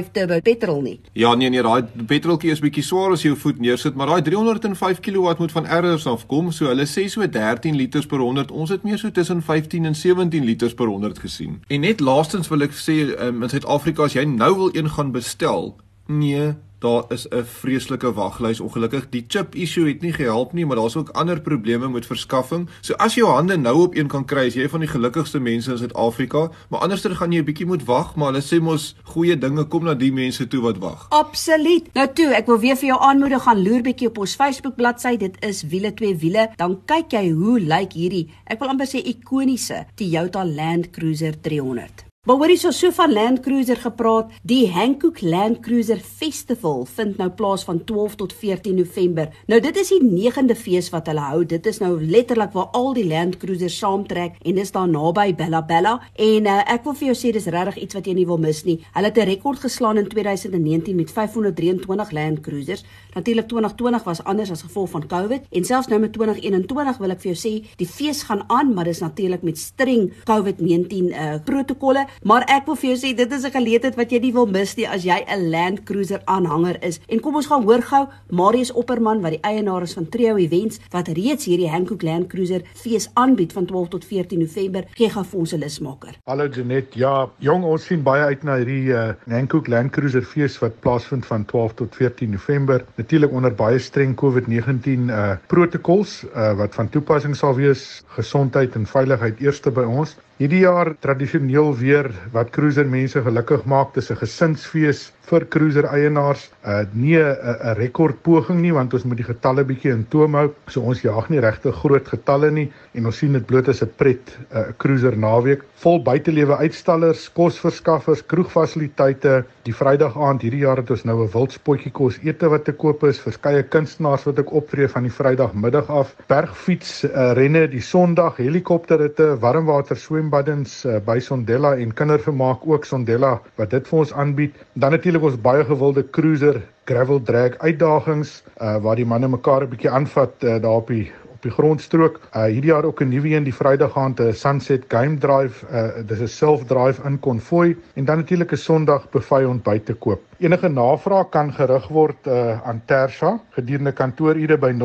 3.5 0.03 0.11
turbo 0.11 0.39
petrol 0.43 0.81
nie. 0.81 0.97
Ja, 1.13 1.31
nee 1.35 1.49
nee, 1.49 1.63
daai 1.63 1.85
petrolkie 2.07 2.51
is 2.51 2.59
bietjie 2.59 2.83
swaar 2.83 3.15
as 3.15 3.23
jy 3.23 3.31
jou 3.31 3.39
voet 3.39 3.61
neersit, 3.63 3.95
maar 3.95 4.11
daai 4.11 4.25
305 4.27 4.99
kW 5.05 5.37
moet 5.39 5.55
van 5.55 5.69
ergers 5.71 6.07
af 6.11 6.25
kom, 6.27 6.51
so 6.51 6.67
hulle 6.67 6.87
sê 6.89 7.07
so 7.07 7.23
13 7.23 7.79
liters 7.79 8.09
per 8.11 8.19
100. 8.19 8.51
Ons 8.51 8.75
het 8.75 8.83
meer 8.83 8.99
so 8.99 9.11
tussen 9.11 9.39
15 9.41 9.87
en 9.87 9.95
17 9.95 10.43
liters 10.45 10.75
per 10.75 10.91
100 10.91 11.23
gesien. 11.23 11.61
En 11.71 11.87
net 11.87 12.03
laastens 12.03 12.51
wil 12.51 12.67
ek 12.67 12.75
sê 12.75 12.97
um, 13.15 13.39
in 13.45 13.55
Suid-Afrika 13.55 14.09
as 14.09 14.19
jy 14.19 14.27
nou 14.27 14.51
wil 14.65 14.75
een 14.75 14.91
gaan 14.91 15.15
bestel, 15.15 15.77
nee, 16.11 16.51
daar 16.81 17.03
is 17.09 17.27
'n 17.29 17.43
vreeslike 17.43 18.13
waglys. 18.13 18.59
Ongelukkig 18.59 19.09
die 19.09 19.25
chip 19.27 19.55
issue 19.55 19.87
het 19.87 20.01
nie 20.01 20.13
gehelp 20.13 20.53
nie, 20.53 20.65
maar 20.65 20.75
daar's 20.75 20.95
ook 20.95 21.09
ander 21.09 21.41
probleme 21.41 21.89
met 21.89 22.05
verskaffing. 22.05 22.69
So 22.81 22.93
as 22.93 23.15
jou 23.15 23.27
hande 23.29 23.57
nou 23.57 23.81
op 23.81 23.95
een 23.95 24.07
kan 24.07 24.25
kry, 24.25 24.45
is 24.45 24.53
jy 24.53 24.69
van 24.69 24.79
die 24.79 24.89
gelukkigste 24.89 25.39
mense 25.39 25.71
in 25.71 25.77
Suid-Afrika, 25.77 26.49
maar 26.69 26.79
anderster 26.79 27.15
gaan 27.15 27.31
jy 27.31 27.39
'n 27.39 27.45
bietjie 27.45 27.65
moet 27.65 27.85
wag, 27.85 28.15
maar 28.15 28.31
hulle 28.31 28.41
sê 28.41 28.61
mos 28.61 28.95
goeie 29.03 29.37
dinge 29.37 29.63
kom 29.63 29.83
na 29.83 29.93
die 29.93 30.11
mense 30.11 30.47
toe 30.47 30.61
wat 30.61 30.77
wag. 30.77 31.05
Absoluut. 31.09 31.93
Nou 31.93 32.07
toe, 32.13 32.33
ek 32.33 32.45
wil 32.45 32.59
weer 32.59 32.75
vir 32.75 32.87
jou 32.87 32.99
aanmoedig 33.01 33.43
gaan 33.43 33.63
loer 33.63 33.81
bietjie 33.81 34.07
op 34.07 34.17
ons 34.17 34.35
Facebook 34.35 34.75
bladsy. 34.75 35.17
Dit 35.17 35.35
is 35.39 35.63
wiele 35.63 35.93
twee 35.93 36.15
wiele. 36.15 36.49
Dan 36.55 36.81
kyk 36.85 37.11
jy 37.11 37.31
hoe 37.31 37.59
lyk 37.59 37.93
hierdie, 37.93 38.29
ek 38.45 38.59
wil 38.59 38.69
amper 38.69 38.87
sê 38.87 38.97
ikoniese 39.05 39.85
Toyota 39.95 40.45
Land 40.45 40.89
Cruiser 40.89 41.41
300. 41.41 42.10
Maar 42.21 42.35
hoorie 42.37 42.57
so 42.57 42.69
so 42.69 42.91
van 42.93 43.13
Land 43.13 43.39
Cruiser 43.41 43.79
gepraat. 43.81 44.29
Die 44.45 44.67
Hankook 44.69 45.21
Land 45.21 45.59
Cruiser 45.59 45.97
Festival 45.97 46.83
vind 46.85 47.17
nou 47.17 47.29
plaas 47.33 47.63
van 47.65 47.79
12 47.83 48.15
tot 48.15 48.33
14 48.33 48.75
November. 48.75 49.31
Nou 49.49 49.57
dit 49.61 49.77
is 49.81 49.89
die 49.89 50.03
9de 50.05 50.53
fees 50.55 50.91
wat 50.93 51.09
hulle 51.09 51.23
hou. 51.31 51.39
Dit 51.49 51.65
is 51.65 51.81
nou 51.81 51.95
letterlik 51.97 52.53
waar 52.53 52.67
al 52.77 52.93
die 52.93 53.07
Land 53.09 53.39
Cruisers 53.41 53.77
saamtrek 53.81 54.37
en 54.37 54.59
dis 54.61 54.71
daar 54.71 54.85
naby 54.89 55.33
Bella 55.39 55.63
Bella 55.65 55.95
en 56.13 56.45
uh, 56.45 56.59
ek 56.75 56.85
wil 56.85 56.95
vir 56.99 57.07
jou 57.07 57.15
sê 57.23 57.31
dis 57.33 57.47
regtig 57.55 57.81
iets 57.87 57.97
wat 57.97 58.05
jy 58.05 58.13
nie 58.19 58.27
wil 58.29 58.37
mis 58.37 58.61
nie. 58.69 58.77
Hulle 58.93 59.09
het 59.09 59.17
'n 59.17 59.25
rekord 59.31 59.65
geslaan 59.65 59.97
in 59.97 60.05
2019 60.05 60.95
met 60.95 61.09
523 61.09 62.11
Land 62.11 62.41
Cruisers. 62.45 62.85
Natuurlik 63.15 63.47
2020 63.47 64.03
was 64.03 64.23
anders 64.23 64.51
as 64.51 64.61
gevolg 64.61 64.89
van 64.89 65.07
COVID 65.07 65.49
en 65.49 65.65
selfs 65.65 65.87
nou 65.87 65.99
met 65.99 66.13
2021 66.13 66.97
wil 66.97 67.09
ek 67.09 67.21
vir 67.21 67.33
jou 67.33 67.39
sê 67.49 67.65
die 67.77 67.89
fees 67.89 68.23
gaan 68.23 68.43
aan, 68.47 68.73
maar 68.73 68.85
dis 68.85 69.01
natuurlik 69.01 69.41
met 69.41 69.57
streng 69.57 70.13
COVID-19 70.29 71.09
uh, 71.09 71.41
protokolle 71.43 72.09
Maar 72.23 72.45
ek 72.47 72.65
wil 72.65 72.75
vir 72.75 72.89
jou 72.89 72.97
sê 73.01 73.15
dit 73.15 73.31
is 73.31 73.45
'n 73.45 73.51
geleentheid 73.51 73.95
wat 73.95 74.11
jy 74.11 74.19
nie 74.19 74.33
wil 74.33 74.45
mis 74.45 74.75
nie 74.75 74.87
as 74.87 75.03
jy 75.03 75.19
'n 75.27 75.49
Land 75.49 75.83
Cruiser 75.83 76.21
aanhanger 76.25 76.77
is. 76.83 76.99
En 77.07 77.19
kom 77.19 77.35
ons 77.35 77.47
gaan 77.47 77.63
hoor 77.63 77.81
gou 77.81 78.07
Marius 78.29 78.71
Opperman 78.71 79.21
wat 79.21 79.31
die 79.31 79.41
eienaar 79.41 79.81
is 79.81 79.93
van 79.93 80.09
Trio 80.09 80.35
Events 80.35 80.79
wat 80.91 81.07
reeds 81.07 81.45
hierdie 81.45 81.69
Hankook 81.69 82.01
Land 82.01 82.27
Cruiser 82.27 82.61
fees 82.73 83.09
aanbied 83.13 83.53
van 83.53 83.65
12 83.65 83.87
tot 83.87 84.05
14 84.05 84.39
November. 84.39 84.85
Gee 84.93 85.09
gou 85.09 85.23
vir 85.23 85.39
ons 85.39 85.53
'n 85.53 85.59
lusmaker. 85.59 86.13
Hallo 86.25 86.47
Janet. 86.47 86.93
Ja, 86.93 87.29
jong, 87.39 87.63
ons 87.63 87.85
sien 87.85 88.03
baie 88.03 88.23
uit 88.23 88.43
na 88.43 88.57
hierdie 88.57 88.93
uh, 88.93 89.13
Hankook 89.29 89.67
Land 89.67 89.91
Cruiser 89.91 90.23
fees 90.23 90.59
wat 90.59 90.79
plaasvind 90.79 91.25
van 91.25 91.45
12 91.45 91.73
tot 91.73 91.95
14 91.95 92.29
November. 92.29 92.85
Natuurlik 92.95 93.31
onder 93.31 93.55
baie 93.55 93.79
streng 93.79 94.15
COVID-19 94.15 95.09
uh 95.09 95.37
protokols 95.47 96.23
uh 96.35 96.53
wat 96.57 96.75
van 96.75 96.89
toepassing 96.89 97.35
sal 97.35 97.55
wees. 97.55 98.03
Gesondheid 98.17 98.75
en 98.75 98.85
veiligheid 98.85 99.39
eerste 99.39 99.71
by 99.71 99.83
ons. 99.83 100.17
Hierdie 100.41 100.63
jaar 100.63 100.89
tradisioneel 101.05 101.67
weer 101.77 102.07
wat 102.33 102.49
cruiser 102.49 102.87
mense 102.89 103.21
gelukkig 103.21 103.65
maak, 103.69 103.91
dis 103.93 104.07
'n 104.09 104.17
gesinsfees 104.17 105.01
vir 105.31 105.47
cruiser 105.53 105.87
eienaars. 105.87 106.49
Uh 106.63 106.83
nie 106.93 107.17
'n 107.17 107.35
'n 107.39 107.75
rekordpoging 107.79 108.61
nie 108.61 108.73
want 108.73 108.93
ons 108.93 109.03
moet 109.03 109.17
die 109.17 109.29
getalle 109.33 109.63
bietjie 109.63 109.91
in 109.91 110.05
toom 110.09 110.35
hou. 110.35 110.47
So 110.67 110.81
ons 110.81 111.01
jaag 111.01 111.29
nie 111.29 111.39
regte 111.39 111.71
groot 111.71 112.07
getalle 112.07 112.51
nie 112.51 112.71
en 112.93 113.05
ons 113.05 113.17
sien 113.17 113.33
dit 113.33 113.45
bloot 113.45 113.69
as 113.69 113.81
'n 113.81 113.91
pret 113.97 114.37
'n 114.37 114.57
uh, 114.57 114.65
cruiser 114.77 115.17
naweek 115.17 115.63
vol 115.81 115.99
buitelewe 116.03 116.57
uitstallers, 116.61 117.29
kosverskaffers, 117.33 118.21
kroegfasiliteite. 118.29 119.43
Die 119.65 119.73
Vrydag 119.73 120.17
aand 120.17 120.41
hierdie 120.41 120.61
jaar 120.65 120.77
het 120.77 120.91
ons 120.91 121.05
nou 121.05 121.23
'n 121.23 121.31
wildspotjie 121.33 121.91
kos 121.91 122.19
ete 122.23 122.49
wat 122.49 122.65
te 122.65 122.73
koop 122.73 123.03
is, 123.03 123.19
verskeie 123.19 123.63
kunstenaars 123.63 124.25
wat 124.25 124.39
ek 124.39 124.53
optree 124.53 124.87
van 124.87 125.03
die 125.03 125.11
Vrydagmiddag 125.11 125.89
af, 125.89 126.15
bergfiets 126.27 127.03
uh, 127.03 127.33
renne 127.33 127.67
die 127.67 127.81
Sondag, 127.81 128.37
helikopterritte, 128.37 129.37
warmwater 129.41 129.97
swembaddens 129.97 130.85
uh, 130.85 130.99
by 130.99 131.19
Sondela 131.19 131.75
en 131.75 131.93
kindervermaak 131.93 132.67
ook 132.67 132.85
Sondela 132.85 133.39
wat 133.57 133.69
dit 133.71 133.87
vir 133.87 133.99
ons 133.99 134.13
aanbied. 134.13 134.55
Dan 134.73 134.91
natuurlik 134.91 135.20
ons 135.23 135.41
baie 135.41 135.63
gewilde 135.65 136.03
cruiser 136.09 136.61
gravel 136.85 137.21
drag 137.21 137.57
uitdagings 137.59 138.43
uh, 138.61 138.77
waar 138.83 138.95
die 138.95 139.05
manne 139.05 139.27
mekaar 139.27 139.63
'n 139.63 139.69
bietjie 139.69 139.89
aanvat 139.89 140.33
uh, 140.43 140.57
daar 140.61 140.81
op 140.81 140.87
die 140.87 141.11
op 141.31 141.41
die 141.41 141.51
grondstrook. 141.51 142.19
Uh 142.35 142.43
hierdie 142.53 142.71
jaar 142.71 142.85
ook 142.85 143.01
'n 143.01 143.09
nuwe 143.09 143.29
een 143.33 143.43
die 143.43 143.53
Vrydag 143.53 143.97
aand 143.97 144.19
'n 144.19 144.33
Sunset 144.33 144.83
Game 144.87 145.17
Drive. 145.17 145.65
Uh 145.65 146.05
dis 146.05 146.21
'n 146.21 146.27
self-drive 146.27 147.01
in 147.03 147.19
konvoi 147.19 147.77
en 147.95 148.05
dan 148.05 148.17
natuurlik 148.17 148.51
'n 148.51 148.57
Sondag 148.57 149.09
buffet 149.09 149.45
ontbyt 149.45 149.85
te 149.85 149.93
koop. 149.93 150.30
Enige 150.41 150.73
navraag 150.73 151.27
kan 151.29 151.51
gerig 151.53 151.85
word 151.93 152.25
uh 152.25 152.57
aan 152.65 152.81
Tersha 152.89 153.37
gedurende 153.53 153.93
kantoorure 153.93 154.57
by 154.57 154.73
0724870000 154.73 154.81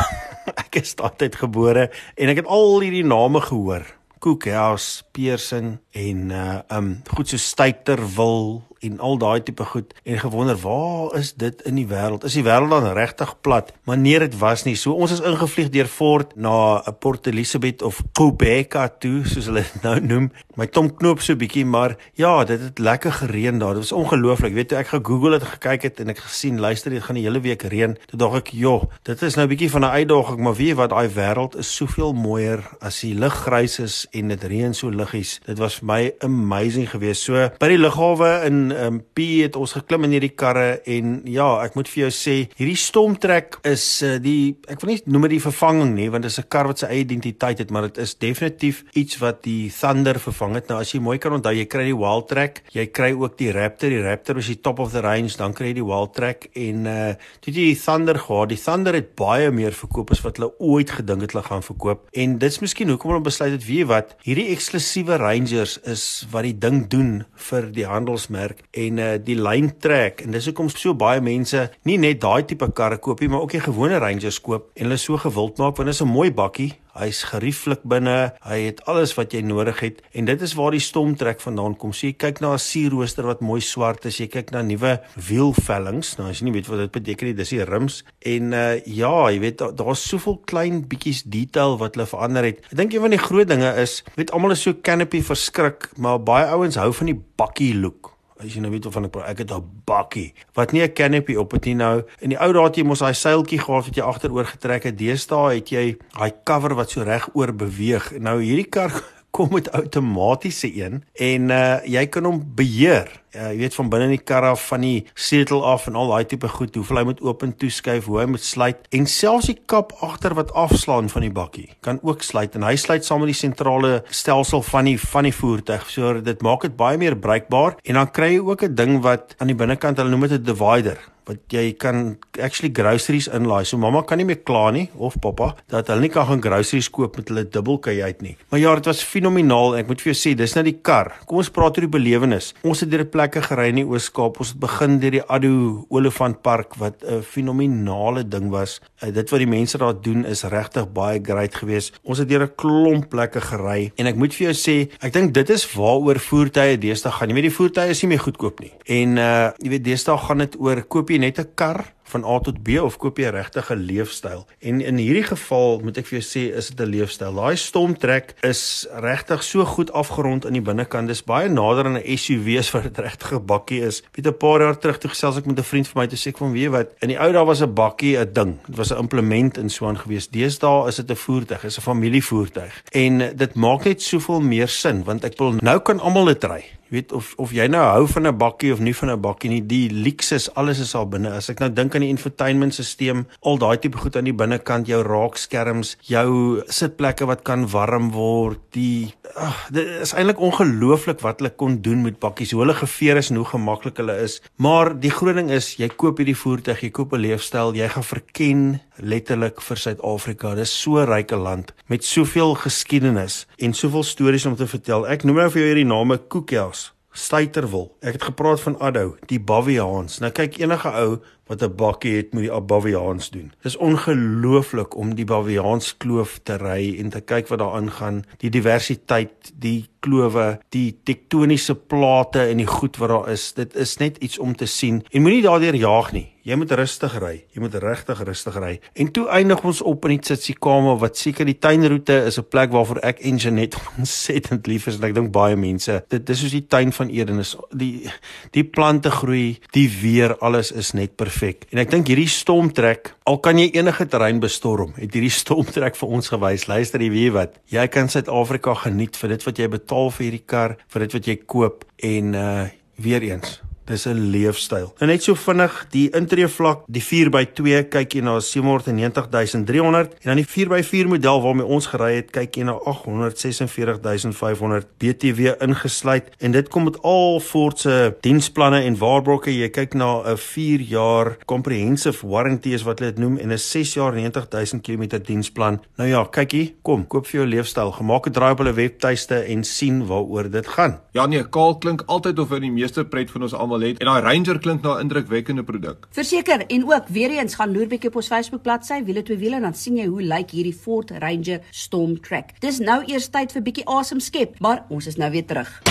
ek 0.58 0.76
is 0.82 0.96
daardie 0.96 1.32
gebore 1.32 1.90
en 2.18 2.30
ek 2.30 2.38
het 2.38 2.48
al 2.48 2.80
hierdie 2.82 3.06
name 3.06 3.42
gehoor. 3.42 3.86
Cookhouse, 4.20 5.04
Pearson 5.12 5.80
en 5.94 6.32
uh 6.32 6.60
um 6.74 7.04
goed 7.14 7.30
so 7.30 7.38
Styterwil 7.38 8.64
en 8.90 9.00
al 9.00 9.18
daai 9.18 9.44
tipe 9.44 9.66
goed 9.66 9.94
en 10.04 10.20
gewonder 10.20 10.58
waar 10.62 11.16
is 11.20 11.34
dit 11.34 11.62
in 11.62 11.80
die 11.80 11.88
wêreld? 11.88 12.24
Is 12.24 12.38
die 12.38 12.44
wêreld 12.46 12.70
dan 12.70 12.88
regtig 12.94 13.36
plat? 13.42 13.74
Maar 13.84 13.98
nee, 13.98 14.20
dit 14.20 14.38
was 14.38 14.64
nie. 14.64 14.76
So 14.76 14.94
ons 14.94 15.12
is 15.12 15.24
ingevlieg 15.24 15.70
deur 15.74 15.90
Fort 15.90 16.36
na 16.36 16.82
'n 16.86 16.98
Port 17.00 17.28
Elizabeth 17.28 17.82
of 17.82 18.02
Quebec 18.14 18.78
toe, 19.00 19.26
soos 19.26 19.46
hulle 19.46 19.64
dit 19.64 19.82
nou 19.84 20.00
noem. 20.00 20.32
My 20.56 20.68
tom 20.68 20.96
knoop 20.96 21.22
so 21.22 21.36
bietjie, 21.36 21.66
maar 21.66 21.98
ja, 22.14 22.44
dit 22.44 22.62
het 22.62 22.80
lekker 22.80 23.12
gereën 23.12 23.58
daar. 23.60 23.74
Dit 23.74 23.90
was 23.90 23.92
ongelooflik. 23.92 24.54
Weet 24.54 24.72
jy, 24.72 24.78
ek 24.78 24.88
gegoogel 24.88 25.32
het 25.32 25.44
gekyk 25.44 25.82
het 25.82 26.00
en 26.00 26.10
ek 26.10 26.18
gesien, 26.18 26.60
luister, 26.60 26.92
dit 26.92 27.04
gaan 27.04 27.16
die 27.16 27.26
hele 27.26 27.40
week 27.40 27.64
reën. 27.64 27.98
Toe 28.08 28.20
dink 28.20 28.34
ek, 28.34 28.48
"Joh, 28.48 28.84
dit 29.04 29.22
is 29.22 29.36
nou 29.36 29.48
bietjie 29.48 29.70
van 29.70 29.82
'n 29.82 29.96
uitdaging, 30.00 30.40
maar 30.40 30.54
weet 30.56 30.68
jy 30.68 30.76
wat, 30.76 30.90
daai 30.90 31.10
wêreld 31.10 31.58
is 31.60 31.70
soveel 31.76 32.14
mooier 32.14 32.64
as 32.82 33.00
die 33.02 33.14
lug 33.18 33.36
grys 33.46 33.80
is 33.84 33.96
en 34.12 34.32
dit 34.34 34.44
reën 34.44 34.74
so 34.76 34.90
liggies. 34.90 35.40
Dit 35.46 35.60
was 35.62 35.80
vir 35.80 35.88
my 35.90 36.02
amazing 36.26 36.90
geweest. 36.92 37.26
So 37.28 37.50
by 37.60 37.70
die 37.72 37.80
lughawe 37.80 38.46
in 38.48 38.72
um, 38.76 39.00
P 39.16 39.42
het 39.44 39.56
ons 39.56 39.76
geklim 39.78 40.08
in 40.08 40.16
hierdie 40.18 40.34
karre 40.36 40.82
en 40.86 41.22
ja, 41.30 41.48
ek 41.64 41.76
moet 41.78 41.90
vir 41.92 42.06
jou 42.06 42.12
sê, 42.14 42.36
hierdie 42.60 42.78
Stormtrek 42.80 43.60
is 43.68 43.86
uh, 44.04 44.18
die 44.22 44.56
ek 44.72 44.82
wil 44.82 44.94
nie 44.94 45.00
noem 45.06 45.30
dit 45.30 45.44
vervanging 45.44 45.94
nie, 45.96 46.10
want 46.12 46.26
dit 46.26 46.32
is 46.32 46.40
'n 46.40 46.50
kar 46.50 46.68
wat 46.68 46.80
sy 46.84 46.88
eie 46.92 47.06
identiteit 47.06 47.60
het, 47.60 47.72
maar 47.72 47.88
dit 47.88 47.98
is 48.04 48.16
definitief 48.16 48.84
iets 48.94 49.20
wat 49.22 49.44
die 49.44 49.70
Thunder 49.70 50.20
vervang 50.20 50.56
het. 50.56 50.68
Nou 50.70 50.80
as 50.82 50.92
jy 50.92 51.00
mooi 51.00 51.18
kan 51.18 51.34
onthou, 51.34 51.54
jy 51.54 51.66
kry 51.66 51.86
die 51.86 51.96
Wildtrak, 51.96 52.64
jy 52.74 52.88
kry 52.88 53.12
ook 53.14 53.38
die 53.38 53.52
Raptor. 53.52 53.90
Die 53.90 54.02
Raptor 54.02 54.38
is 54.38 54.48
die 54.48 54.62
top 54.62 54.80
of 54.80 54.92
the 54.92 55.02
range, 55.02 55.38
dan 55.38 55.54
kry 55.54 55.72
jy 55.72 55.80
die 55.80 55.86
Wildtrak 55.86 56.50
en 56.56 56.86
uh 56.86 57.14
toe 57.42 57.54
jy 57.54 57.74
die 57.74 57.80
Thunder 57.80 58.18
gehad. 58.20 58.50
Die 58.50 58.58
Thunder 58.60 58.94
het 58.94 59.16
baie 59.16 59.52
meer 59.52 59.72
verkoop 59.72 60.12
as 60.12 60.24
wat 60.24 60.38
hulle 60.38 60.52
ooit 60.60 60.90
gedink 60.90 61.22
het 61.22 61.32
hulle 61.32 61.46
gaan 61.46 61.64
verkoop. 61.64 62.10
En 62.14 62.38
dit's 62.38 62.60
miskien 62.60 62.90
hoekom 62.90 63.12
hulle 63.12 63.24
besluit 63.24 63.52
het, 63.52 63.66
weet 63.66 63.86
jy 63.86 63.86
wat, 63.90 64.16
hierdie 64.26 64.50
eksklusiewe 64.56 65.20
Rangers 65.22 65.78
is 65.86 66.26
wat 66.32 66.48
die 66.48 66.56
ding 66.58 66.86
doen 66.92 67.12
vir 67.50 67.70
die 67.76 67.86
handelsmerk 67.88 68.65
en 68.72 68.98
uh 68.98 69.12
die 69.26 69.38
line 69.40 69.78
track 69.78 70.22
en 70.22 70.32
dis 70.32 70.46
hoekom 70.46 70.70
so 70.70 70.94
baie 70.94 71.22
mense 71.22 71.70
nie 71.84 71.98
net 71.98 72.22
daai 72.22 72.46
tipe 72.48 72.68
karre 72.72 72.98
koop 72.98 73.22
nie, 73.22 73.30
maar 73.30 73.46
ook 73.46 73.52
die 73.52 73.64
gewone 73.64 74.00
Rangers 74.00 74.42
koop 74.42 74.72
en 74.76 74.88
hulle 74.88 74.98
so 74.98 75.18
gewild 75.18 75.58
maak 75.58 75.78
want 75.78 75.88
dit 75.88 75.96
is 75.96 76.02
'n 76.02 76.08
mooi 76.08 76.32
bakkie. 76.32 76.74
Hy's 76.96 77.26
gerieflik 77.28 77.82
binne. 77.84 78.32
Hy 78.48 78.60
het 78.70 78.80
alles 78.88 79.12
wat 79.18 79.34
jy 79.36 79.42
nodig 79.44 79.80
het 79.84 79.98
en 80.16 80.26
dit 80.26 80.42
is 80.42 80.54
waar 80.56 80.72
die 80.72 80.80
stomtrek 80.80 81.42
vandaan 81.44 81.76
kom. 81.76 81.92
So 81.92 82.08
jy 82.08 82.14
kyk 82.14 82.40
na 82.40 82.54
'n 82.54 82.60
sierrooster 82.60 83.26
wat 83.26 83.42
mooi 83.42 83.60
swart 83.60 84.06
is. 84.06 84.18
Jy 84.18 84.28
kyk 84.28 84.52
na 84.52 84.62
nuwe 84.62 85.02
wielvellings. 85.16 86.18
Nou 86.18 86.30
as 86.30 86.40
jy 86.40 86.46
nie 86.46 86.54
weet 86.54 86.68
wat 86.68 86.80
dit 86.80 86.92
beteken 86.92 87.28
nie, 87.28 87.34
dis 87.34 87.50
die 87.50 87.64
rims. 87.64 88.04
En 88.22 88.54
uh 88.54 88.80
ja, 88.86 89.30
jy 89.30 89.40
weet 89.40 89.58
daar's 89.58 89.76
daar 89.76 89.96
soveel 89.96 90.42
klein 90.46 90.88
bietjies 90.88 91.24
detail 91.24 91.78
wat 91.78 91.96
hulle 91.96 92.08
verander 92.08 92.44
het. 92.44 92.60
Ek 92.72 92.78
dink 92.78 92.94
een 92.94 93.02
van 93.02 93.10
die 93.10 93.20
groot 93.20 93.48
dinge 93.48 93.76
is, 93.76 94.04
weet 94.16 94.32
almal 94.32 94.52
is 94.52 94.62
so 94.62 94.74
canopy 94.82 95.22
verskrik, 95.22 95.90
maar 95.98 96.24
baie 96.24 96.46
ouens 96.46 96.76
hou 96.76 96.94
van 96.94 97.06
die 97.06 97.22
bakkie 97.36 97.76
look. 97.76 98.15
As 98.36 98.52
jy 98.52 98.62
nou 98.62 98.72
weet 98.72 98.88
van 98.92 99.06
ek 99.08 99.16
ek 99.16 99.38
het 99.38 99.52
'n 99.52 99.64
bakkie 99.86 100.34
wat 100.54 100.72
nie 100.72 100.84
'n 100.84 100.94
canopy 100.94 101.36
op 101.36 101.52
het 101.52 101.66
nie 101.66 101.76
nou. 101.76 102.04
In 102.20 102.30
die 102.30 102.40
ou 102.40 102.52
dae 102.54 102.64
het 102.64 102.76
jy 102.76 102.84
mos 102.84 103.00
daai 103.00 103.14
seiltjie 103.14 103.60
gehad 103.60 103.86
wat 103.86 103.96
jy 103.96 104.04
agteroor 104.04 104.46
getrek 104.46 104.84
het. 104.84 104.98
Deesdae 104.98 105.56
het 105.56 105.70
jy 105.70 105.98
daai 106.18 106.34
cover 106.44 106.76
wat 106.76 106.90
so 106.90 107.04
reg 107.04 107.30
oor 107.34 107.54
beweeg. 107.54 108.12
Nou 108.20 108.42
hierdie 108.42 108.70
kar 108.70 108.92
kom 109.36 109.52
met 109.52 109.68
outomatiese 109.76 110.70
een 110.72 111.02
en 111.14 111.52
uh 111.52 111.64
jy 111.84 112.06
kan 112.08 112.24
hom 112.24 112.40
beheer. 112.56 113.10
Uh, 113.36 113.50
jy 113.52 113.66
weet 113.66 113.76
van 113.76 113.90
binne 113.92 114.06
in 114.08 114.14
die 114.16 114.24
kar 114.24 114.46
af 114.48 114.62
van 114.70 114.86
die 114.86 115.04
setel 115.14 115.66
af 115.68 115.90
en 115.90 115.98
al 116.00 116.14
daai 116.14 116.28
tipe 116.32 116.48
goed, 116.48 116.76
hoeveel 116.80 117.02
hy 117.02 117.04
moet 117.10 117.24
oop 117.26 117.44
en 117.44 117.52
toeskuif, 117.60 118.08
hoe 118.08 118.22
hy 118.22 118.28
moet 118.32 118.44
sluit 118.44 118.86
en 118.96 119.08
selfs 119.12 119.50
die 119.52 119.58
kap 119.68 119.92
agter 120.06 120.38
wat 120.38 120.54
afslaan 120.56 121.12
van 121.12 121.26
die 121.28 121.34
bakkie 121.36 121.68
kan 121.84 122.00
ook 122.04 122.24
sluit 122.24 122.56
en 122.56 122.64
hy 122.64 122.78
sluit 122.80 123.04
saam 123.04 123.26
met 123.26 123.34
die 123.34 123.42
sentrale 123.42 123.98
stelsel 124.08 124.64
van 124.64 124.88
die 124.88 124.96
van 125.02 125.28
die 125.28 125.36
voertuig. 125.36 125.90
So 125.92 126.22
dit 126.24 126.46
maak 126.46 126.64
dit 126.70 126.80
baie 126.80 127.02
meer 127.02 127.20
bruikbaar 127.20 127.76
en 127.84 128.00
dan 128.00 128.14
kry 128.16 128.38
jy 128.38 128.40
ook 128.40 128.64
'n 128.64 128.76
ding 128.76 129.02
wat 129.04 129.36
aan 129.40 129.52
die 129.52 129.60
binnekant 129.60 130.00
hulle 130.00 130.16
noem 130.16 130.30
dit 130.30 130.40
'n 130.40 130.48
divider 130.48 130.98
wat 131.26 131.42
jy 131.54 131.74
kan 131.82 132.18
actually 132.42 132.72
groceries 132.74 133.28
inlaai. 133.28 133.66
So 133.66 133.78
mamma 133.82 134.04
kan 134.04 134.22
nie 134.22 134.28
meer 134.30 134.42
kla 134.46 134.70
nie 134.72 134.90
of 134.96 135.18
pappa 135.22 135.54
dat 135.72 135.90
hulle 135.92 136.06
nie 136.06 136.14
kan 136.14 136.28
gaan 136.30 136.44
groceries 136.44 136.90
koop 136.94 137.18
met 137.18 137.30
hulle 137.32 137.46
dubbelkajuit 137.50 138.22
nie. 138.26 138.36
Maar 138.52 138.60
ja, 138.62 138.76
dit 138.76 138.90
was 138.90 139.04
fenomenaal. 139.04 139.78
Ek 139.82 139.90
moet 139.90 140.02
vir 140.04 140.14
jou 140.14 140.18
sê, 140.20 140.36
dis 140.38 140.56
net 140.58 140.68
die 140.70 140.78
kar. 140.86 141.14
Kom 141.26 141.42
ons 141.42 141.52
praat 141.54 141.78
oor 141.78 141.88
die 141.88 141.92
belewenis. 141.92 142.54
Ons 142.64 142.84
het 142.86 142.92
deur 142.92 143.06
'n 143.06 143.10
plekke 143.10 143.42
gery 143.42 143.70
in 143.70 143.82
die 143.82 143.88
Oos-Kaap. 143.88 144.40
Ons 144.40 144.54
het 144.54 144.60
begin 144.60 145.00
deur 145.00 145.12
die 145.12 145.24
Addo 145.24 145.86
Olifantpark 145.90 146.76
wat 146.78 147.04
'n 147.04 147.22
fenominale 147.22 148.28
ding 148.28 148.50
was. 148.50 148.80
Uh, 149.02 149.12
dit 149.12 149.30
wat 149.30 149.40
die 149.40 149.48
mense 149.48 149.78
daar 149.78 150.02
doen 150.02 150.26
is 150.26 150.44
regtig 150.44 150.92
baie 150.94 151.20
great 151.20 151.56
geweest. 151.56 152.00
Ons 152.04 152.20
het 152.20 152.30
deur 152.30 152.44
'n 152.44 152.56
klomp 152.56 153.10
plekke 153.10 153.42
gery 153.42 153.92
en 153.98 154.08
ek 154.08 154.16
moet 154.16 154.34
vir 154.34 154.52
jou 154.52 154.54
sê, 154.54 154.90
ek 155.02 155.14
dink 155.14 155.34
dit 155.34 155.50
is 155.50 155.66
waaroor 155.74 156.20
voertuie 156.20 156.78
deesdae 156.78 157.12
gaan. 157.12 157.30
Jy 157.30 157.36
weet 157.36 157.50
die 157.50 157.58
voertuie 157.58 157.90
is 157.90 158.02
nie 158.04 158.10
meer 158.10 158.20
goedkoop 158.20 158.60
nie. 158.60 158.72
En 158.86 159.18
uh 159.18 159.52
jy 159.62 159.70
weet 159.70 159.84
deesdae 159.84 160.18
gaan 160.18 160.38
dit 160.38 160.56
oor 160.60 160.82
koop 160.84 161.10
jy 161.10 161.15
net 161.18 161.40
'n 161.40 161.54
kar 161.56 161.94
van 162.04 162.24
A 162.24 162.40
tot 162.40 162.64
B 162.64 162.78
of 162.80 162.98
koop 162.98 163.18
jy 163.18 163.30
regtig 163.30 163.72
'n 163.72 163.86
leefstyl? 163.86 164.46
En 164.60 164.82
in 164.82 164.98
hierdie 164.98 165.24
geval 165.24 165.80
moet 165.84 165.98
ek 165.98 166.06
vir 166.06 166.20
jou 166.20 166.26
sê 166.26 166.56
is 166.56 166.70
dit 166.70 166.80
'n 166.80 166.90
leefstyl. 166.90 167.34
Daai 167.34 167.56
Stormtrek 167.56 168.36
is 168.42 168.88
regtig 168.92 169.44
so 169.44 169.66
goed 169.66 169.92
afgerond 169.92 170.46
aan 170.46 170.54
die 170.54 170.62
binnekant. 170.62 171.08
Dis 171.08 171.24
baie 171.24 171.50
nader 171.50 171.86
aan 171.86 171.98
'n 171.98 172.18
SUV 172.18 172.58
as 172.58 172.72
wat 172.72 172.84
dit 172.84 172.98
regtig 172.98 173.32
'n 173.34 173.46
bakkie 173.46 173.82
is. 173.82 174.04
Weet 174.14 174.28
'n 174.28 174.38
paar 174.38 174.60
jaar 174.62 174.78
terug 174.78 174.98
toe 174.98 175.10
gesels 175.10 175.38
ek 175.38 175.46
met 175.46 175.60
'n 175.60 175.64
vriend 175.64 175.88
van 175.88 176.02
my 176.02 176.08
toe 176.08 176.18
sê 176.18 176.28
ek 176.28 176.38
van 176.38 176.52
weet 176.52 176.70
wat, 176.70 176.88
in 177.00 177.08
die 177.10 177.20
ou 177.20 177.32
dae 177.32 177.46
was 177.46 177.62
'n 177.62 177.74
bakkie 177.74 178.18
'n 178.18 178.34
ding. 178.34 178.60
Dit 178.68 178.76
was 178.76 178.92
'n 178.92 179.00
implement 179.00 179.58
in 179.58 179.70
so 179.70 179.88
'n 179.88 179.98
gewees. 179.98 180.28
Deesdae 180.28 180.88
is 180.88 180.96
dit 180.96 181.10
'n 181.10 181.16
voertuig, 181.16 181.64
is 181.64 181.78
'n 181.78 181.82
familievoertuig. 181.82 182.84
En 182.92 183.36
dit 183.36 183.56
maak 183.56 183.84
net 183.86 184.02
soveel 184.02 184.42
meer 184.42 184.68
sin 184.68 185.04
want 185.04 185.24
ek 185.24 185.38
wil 185.38 185.52
nou 185.52 185.80
kan 185.80 186.00
almal 186.00 186.26
dit 186.26 186.44
ry. 186.44 186.64
Jy 186.86 187.00
weet 187.00 187.14
of 187.18 187.34
of 187.42 187.54
jy 187.56 187.66
nou 187.66 187.82
hou 187.82 188.06
van 188.08 188.28
'n 188.28 188.38
bakkie 188.38 188.72
of 188.72 188.80
nie 188.80 188.94
van 188.94 189.10
'n 189.10 189.22
bakkie 189.22 189.50
nie, 189.50 189.62
die 189.62 189.90
luksus, 189.90 190.54
alles 190.54 190.80
is 190.80 190.96
al 190.96 191.08
binne. 191.10 191.32
As 191.32 191.50
ek 191.50 191.60
nou 191.60 191.70
dink 191.70 191.96
aan 191.96 192.02
die 192.02 192.14
infotainmentstelsel, 192.14 193.26
al 193.42 193.58
daai 193.58 193.78
tipe 193.78 193.98
goed 193.98 194.16
aan 194.16 194.26
die 194.26 194.34
binnekant, 194.34 194.88
jou 194.88 195.02
raakskerms, 195.02 195.98
jou 196.02 196.62
sitplekke 196.68 197.26
wat 197.26 197.44
kan 197.44 197.68
warm 197.68 198.12
word, 198.12 198.60
die 198.72 199.14
ag, 199.36 199.70
dit 199.72 199.88
is 200.02 200.14
eintlik 200.14 200.40
ongelooflik 200.40 201.22
wat 201.22 201.40
hulle 201.40 201.50
kon 201.50 201.82
doen 201.82 202.04
met 202.04 202.20
bakkies. 202.20 202.52
Hoe 202.52 202.62
hulle 202.62 202.74
geveer 202.74 203.18
is 203.18 203.30
en 203.30 203.36
hoe 203.36 203.46
gemaklik 203.46 203.98
hulle 203.98 204.22
is. 204.22 204.42
Maar 204.58 204.94
die 205.00 205.10
groot 205.10 205.36
ding 205.36 205.50
is, 205.50 205.76
jy 205.78 205.90
koop 205.90 206.18
hierdie 206.18 206.38
voertuig, 206.38 206.82
jy 206.82 206.92
koop 206.92 207.14
'n 207.14 207.20
leefstyl, 207.20 207.74
jy 207.74 207.88
gaan 207.88 208.04
verken 208.04 208.80
letterlik 208.98 209.62
vir 209.62 209.78
Suid-Afrika. 209.78 210.56
Dis 210.56 210.82
so 210.82 211.04
ryke 211.04 211.36
land 211.36 211.74
met 211.88 212.04
soveel 212.04 212.56
geskiedenis 212.56 213.46
en 213.58 213.74
soveel 213.74 214.04
stories 214.04 214.46
om 214.46 214.56
te 214.56 214.68
vertel. 214.68 215.08
Ek 215.08 215.24
noem 215.24 215.36
nou 215.36 215.50
vir 215.50 215.62
jou 215.62 215.70
hierdie 215.74 215.90
name 215.90 216.18
Koekies. 216.18 216.85
Styterwil. 217.16 217.90
Ek 218.04 218.18
het 218.18 218.24
gepraat 218.28 218.60
van 218.62 218.76
Addo, 218.84 219.16
die 219.32 219.40
Baviaans. 219.40 220.20
Nou 220.20 220.32
kyk 220.36 220.58
enige 220.60 220.92
ou 220.92 221.22
wat 221.48 221.64
'n 221.64 221.76
bakkie 221.76 222.16
het 222.16 222.34
met 222.34 222.44
die 222.44 222.62
Baviaans 222.62 223.30
doen. 223.30 223.54
Dis 223.62 223.78
ongelooflik 223.78 224.96
om 224.96 225.16
die 225.16 225.26
Baviaans 225.26 225.98
kloof 225.98 226.40
te 226.44 226.58
ry 226.58 226.96
en 227.00 227.10
te 227.10 227.22
kyk 227.22 227.48
wat 227.48 227.60
daar 227.60 227.74
aangaan, 227.74 228.24
die 228.38 228.50
diversiteit, 228.50 229.52
die 229.56 229.88
klowe, 230.06 230.48
die 230.76 230.92
tektoniese 231.08 231.76
plate 231.76 232.46
en 232.52 232.62
die 232.64 232.70
goed 232.70 233.02
wat 233.02 233.14
daar 233.14 233.34
is. 233.34 233.50
Dit 233.58 233.76
is 233.76 233.98
net 234.04 234.22
iets 234.24 234.40
om 234.40 234.56
te 234.56 234.70
sien. 234.70 235.04
En 235.12 235.26
moenie 235.26 235.44
daardeur 235.46 235.76
jaag 235.76 236.14
nie. 236.16 236.30
Jy 236.46 236.54
moet 236.62 236.76
rustig 236.78 237.14
ry. 237.18 237.40
Jy 237.56 237.62
moet 237.64 237.74
regtig 237.82 238.20
rustig 238.22 238.58
ry. 238.62 238.76
En 239.02 239.08
toe 239.10 239.24
eindig 239.34 239.64
ons 239.66 239.80
op 239.82 240.04
in 240.06 240.12
die 240.14 240.20
Tsitsikamma 240.28 240.92
wat 241.02 241.18
seker 241.18 241.48
die 241.50 241.58
tuinroete 241.58 242.20
is 242.30 242.38
'n 242.38 242.46
plek 242.46 242.70
waarvoor 242.70 243.00
ek 243.02 243.24
en 243.26 243.38
Janet 243.42 243.74
ontsettend 243.98 244.68
lief 244.68 244.86
is 244.86 244.98
en 244.98 245.08
ek 245.10 245.16
dink 245.16 245.32
baie 245.32 245.56
mense. 245.56 246.04
Dit 246.08 246.28
dis 246.28 246.40
soos 246.40 246.52
die 246.54 246.68
tuin 246.68 246.94
van 246.94 247.10
Eden 247.10 247.40
is. 247.40 247.56
Die 247.74 248.06
die 248.52 248.64
plante 248.64 249.10
groei, 249.10 249.58
die 249.74 249.90
weer, 249.90 250.38
alles 250.38 250.72
is 250.72 250.94
net 250.94 251.16
perfek. 251.16 251.66
En 251.72 251.80
ek 251.80 251.90
dink 251.90 252.08
hierdie 252.08 252.30
stormtrek, 252.30 253.16
al 253.26 253.40
kan 253.40 253.58
jy 253.58 253.72
enige 253.74 254.06
terrein 254.06 254.40
bestorm, 254.40 254.94
het 255.02 255.14
hierdie 255.18 255.34
stormtrek 255.42 255.96
vir 255.96 256.10
ons 256.10 256.30
gewys. 256.30 256.68
Luister 256.68 257.02
jy 257.02 257.10
weet 257.10 257.34
wat? 257.34 257.58
Jy 257.74 257.88
kan 257.88 258.08
Suid-Afrika 258.08 258.76
geniet 258.86 259.18
vir 259.18 259.30
dit 259.30 259.44
wat 259.44 259.58
jy 259.58 259.68
betaal 259.68 259.95
vir 260.16 260.30
hierdie 260.30 260.46
kar, 260.46 260.78
vir 260.92 261.06
dit 261.06 261.20
wat 261.20 261.30
jy 261.30 261.38
koop 261.46 261.86
en 262.14 262.34
uh 262.36 262.66
weer 262.96 263.26
eens 263.28 263.58
Dis 263.86 264.06
'n 264.06 264.30
leefstyl. 264.30 264.94
En 264.98 265.08
net 265.08 265.24
so 265.24 265.36
vinnig, 265.36 265.88
die 265.90 266.10
intree 266.10 266.48
vlak, 266.48 266.84
die 266.88 267.04
4x2 267.04 267.84
kyk 267.90 268.14
jy 268.14 268.22
na 268.22 268.40
790300 268.40 270.14
en 270.14 270.20
dan 270.24 270.36
die 270.36 270.46
4x4 270.46 271.08
model 271.08 271.42
waarmee 271.42 271.66
ons 271.66 271.88
gery 271.88 272.16
het, 272.16 272.32
kyk 272.32 272.56
jy 272.56 272.64
na 272.64 272.74
846500 272.74 274.86
BTW 274.98 275.48
ingesluit 275.62 276.24
en 276.40 276.52
dit 276.52 276.70
kom 276.70 276.84
met 276.84 277.02
al 277.04 277.40
Ford 277.40 277.80
se 277.80 278.16
diensplanne 278.22 278.82
en 278.82 278.98
waarborge. 278.98 279.54
Jy 279.54 279.70
kyk 279.70 279.94
na 279.94 280.22
'n 280.26 280.38
4 280.38 280.82
jaar 280.82 281.38
comprehensive 281.46 282.28
warranty 282.28 282.70
is 282.74 282.84
wat 282.84 283.00
hulle 283.00 283.12
dit 283.12 283.20
noem 283.20 283.38
en 283.38 283.52
'n 283.52 283.58
6 283.58 283.94
jaar 283.94 284.14
90000 284.14 284.82
km 284.82 285.20
diensplan. 285.24 285.80
Nou 285.98 286.10
ja, 286.10 286.24
kyk 286.24 286.52
hier, 286.52 286.74
kom, 286.82 287.08
koop 287.08 287.28
vir 287.28 287.42
jou 287.42 287.50
leefstyl. 287.50 287.92
Gemaak 287.92 288.28
'n 288.28 288.32
draai 288.32 288.52
op 288.52 288.58
hulle 288.58 288.74
webtuiste 288.74 289.46
en 289.46 289.64
sien 289.64 290.08
waaroor 290.08 290.50
dit 290.50 290.68
gaan. 290.68 291.00
Ja 291.12 291.26
nee, 291.26 291.44
Kaal 291.44 291.78
klink 291.78 292.04
altyd 292.06 292.40
of 292.40 292.50
hy 292.50 292.60
die 292.60 292.72
meeste 292.72 293.06
pret 293.06 293.32
van 293.32 293.42
ons 293.42 293.54
almal 293.54 293.75
het 293.82 294.00
en 294.00 294.08
daai 294.08 294.22
Ranger 294.22 294.60
klink 294.60 294.82
na 294.82 294.96
'n 294.96 295.02
indrukwekkende 295.02 295.64
produk. 295.64 296.08
Verseker 296.12 296.66
en 296.68 296.84
ook 296.84 297.08
weer 297.08 297.30
eens 297.30 297.56
gaan 297.56 297.72
loer 297.72 297.88
bietjie 297.88 298.10
op 298.10 298.16
ons 298.16 298.28
Facebook 298.28 298.62
bladsy 298.62 299.04
wiele 299.04 299.24
twee 299.24 299.38
wiele 299.38 299.60
dan 299.60 299.74
sien 299.74 299.98
jy 299.98 300.06
hoe 300.06 300.22
lyk 300.22 300.52
hierdie 300.52 300.74
Ford 300.74 301.12
Ranger 301.12 301.60
Storm 301.72 302.22
Track. 302.22 302.60
Dis 302.60 302.80
nou 302.80 303.04
eers 303.06 303.30
tyd 303.30 303.52
vir 303.52 303.62
bietjie 303.62 303.86
asem 303.86 304.20
skep, 304.20 304.60
maar 304.60 304.86
ons 304.90 305.08
is 305.08 305.18
nou 305.18 305.32
weer 305.32 305.46
terug. 305.46 305.82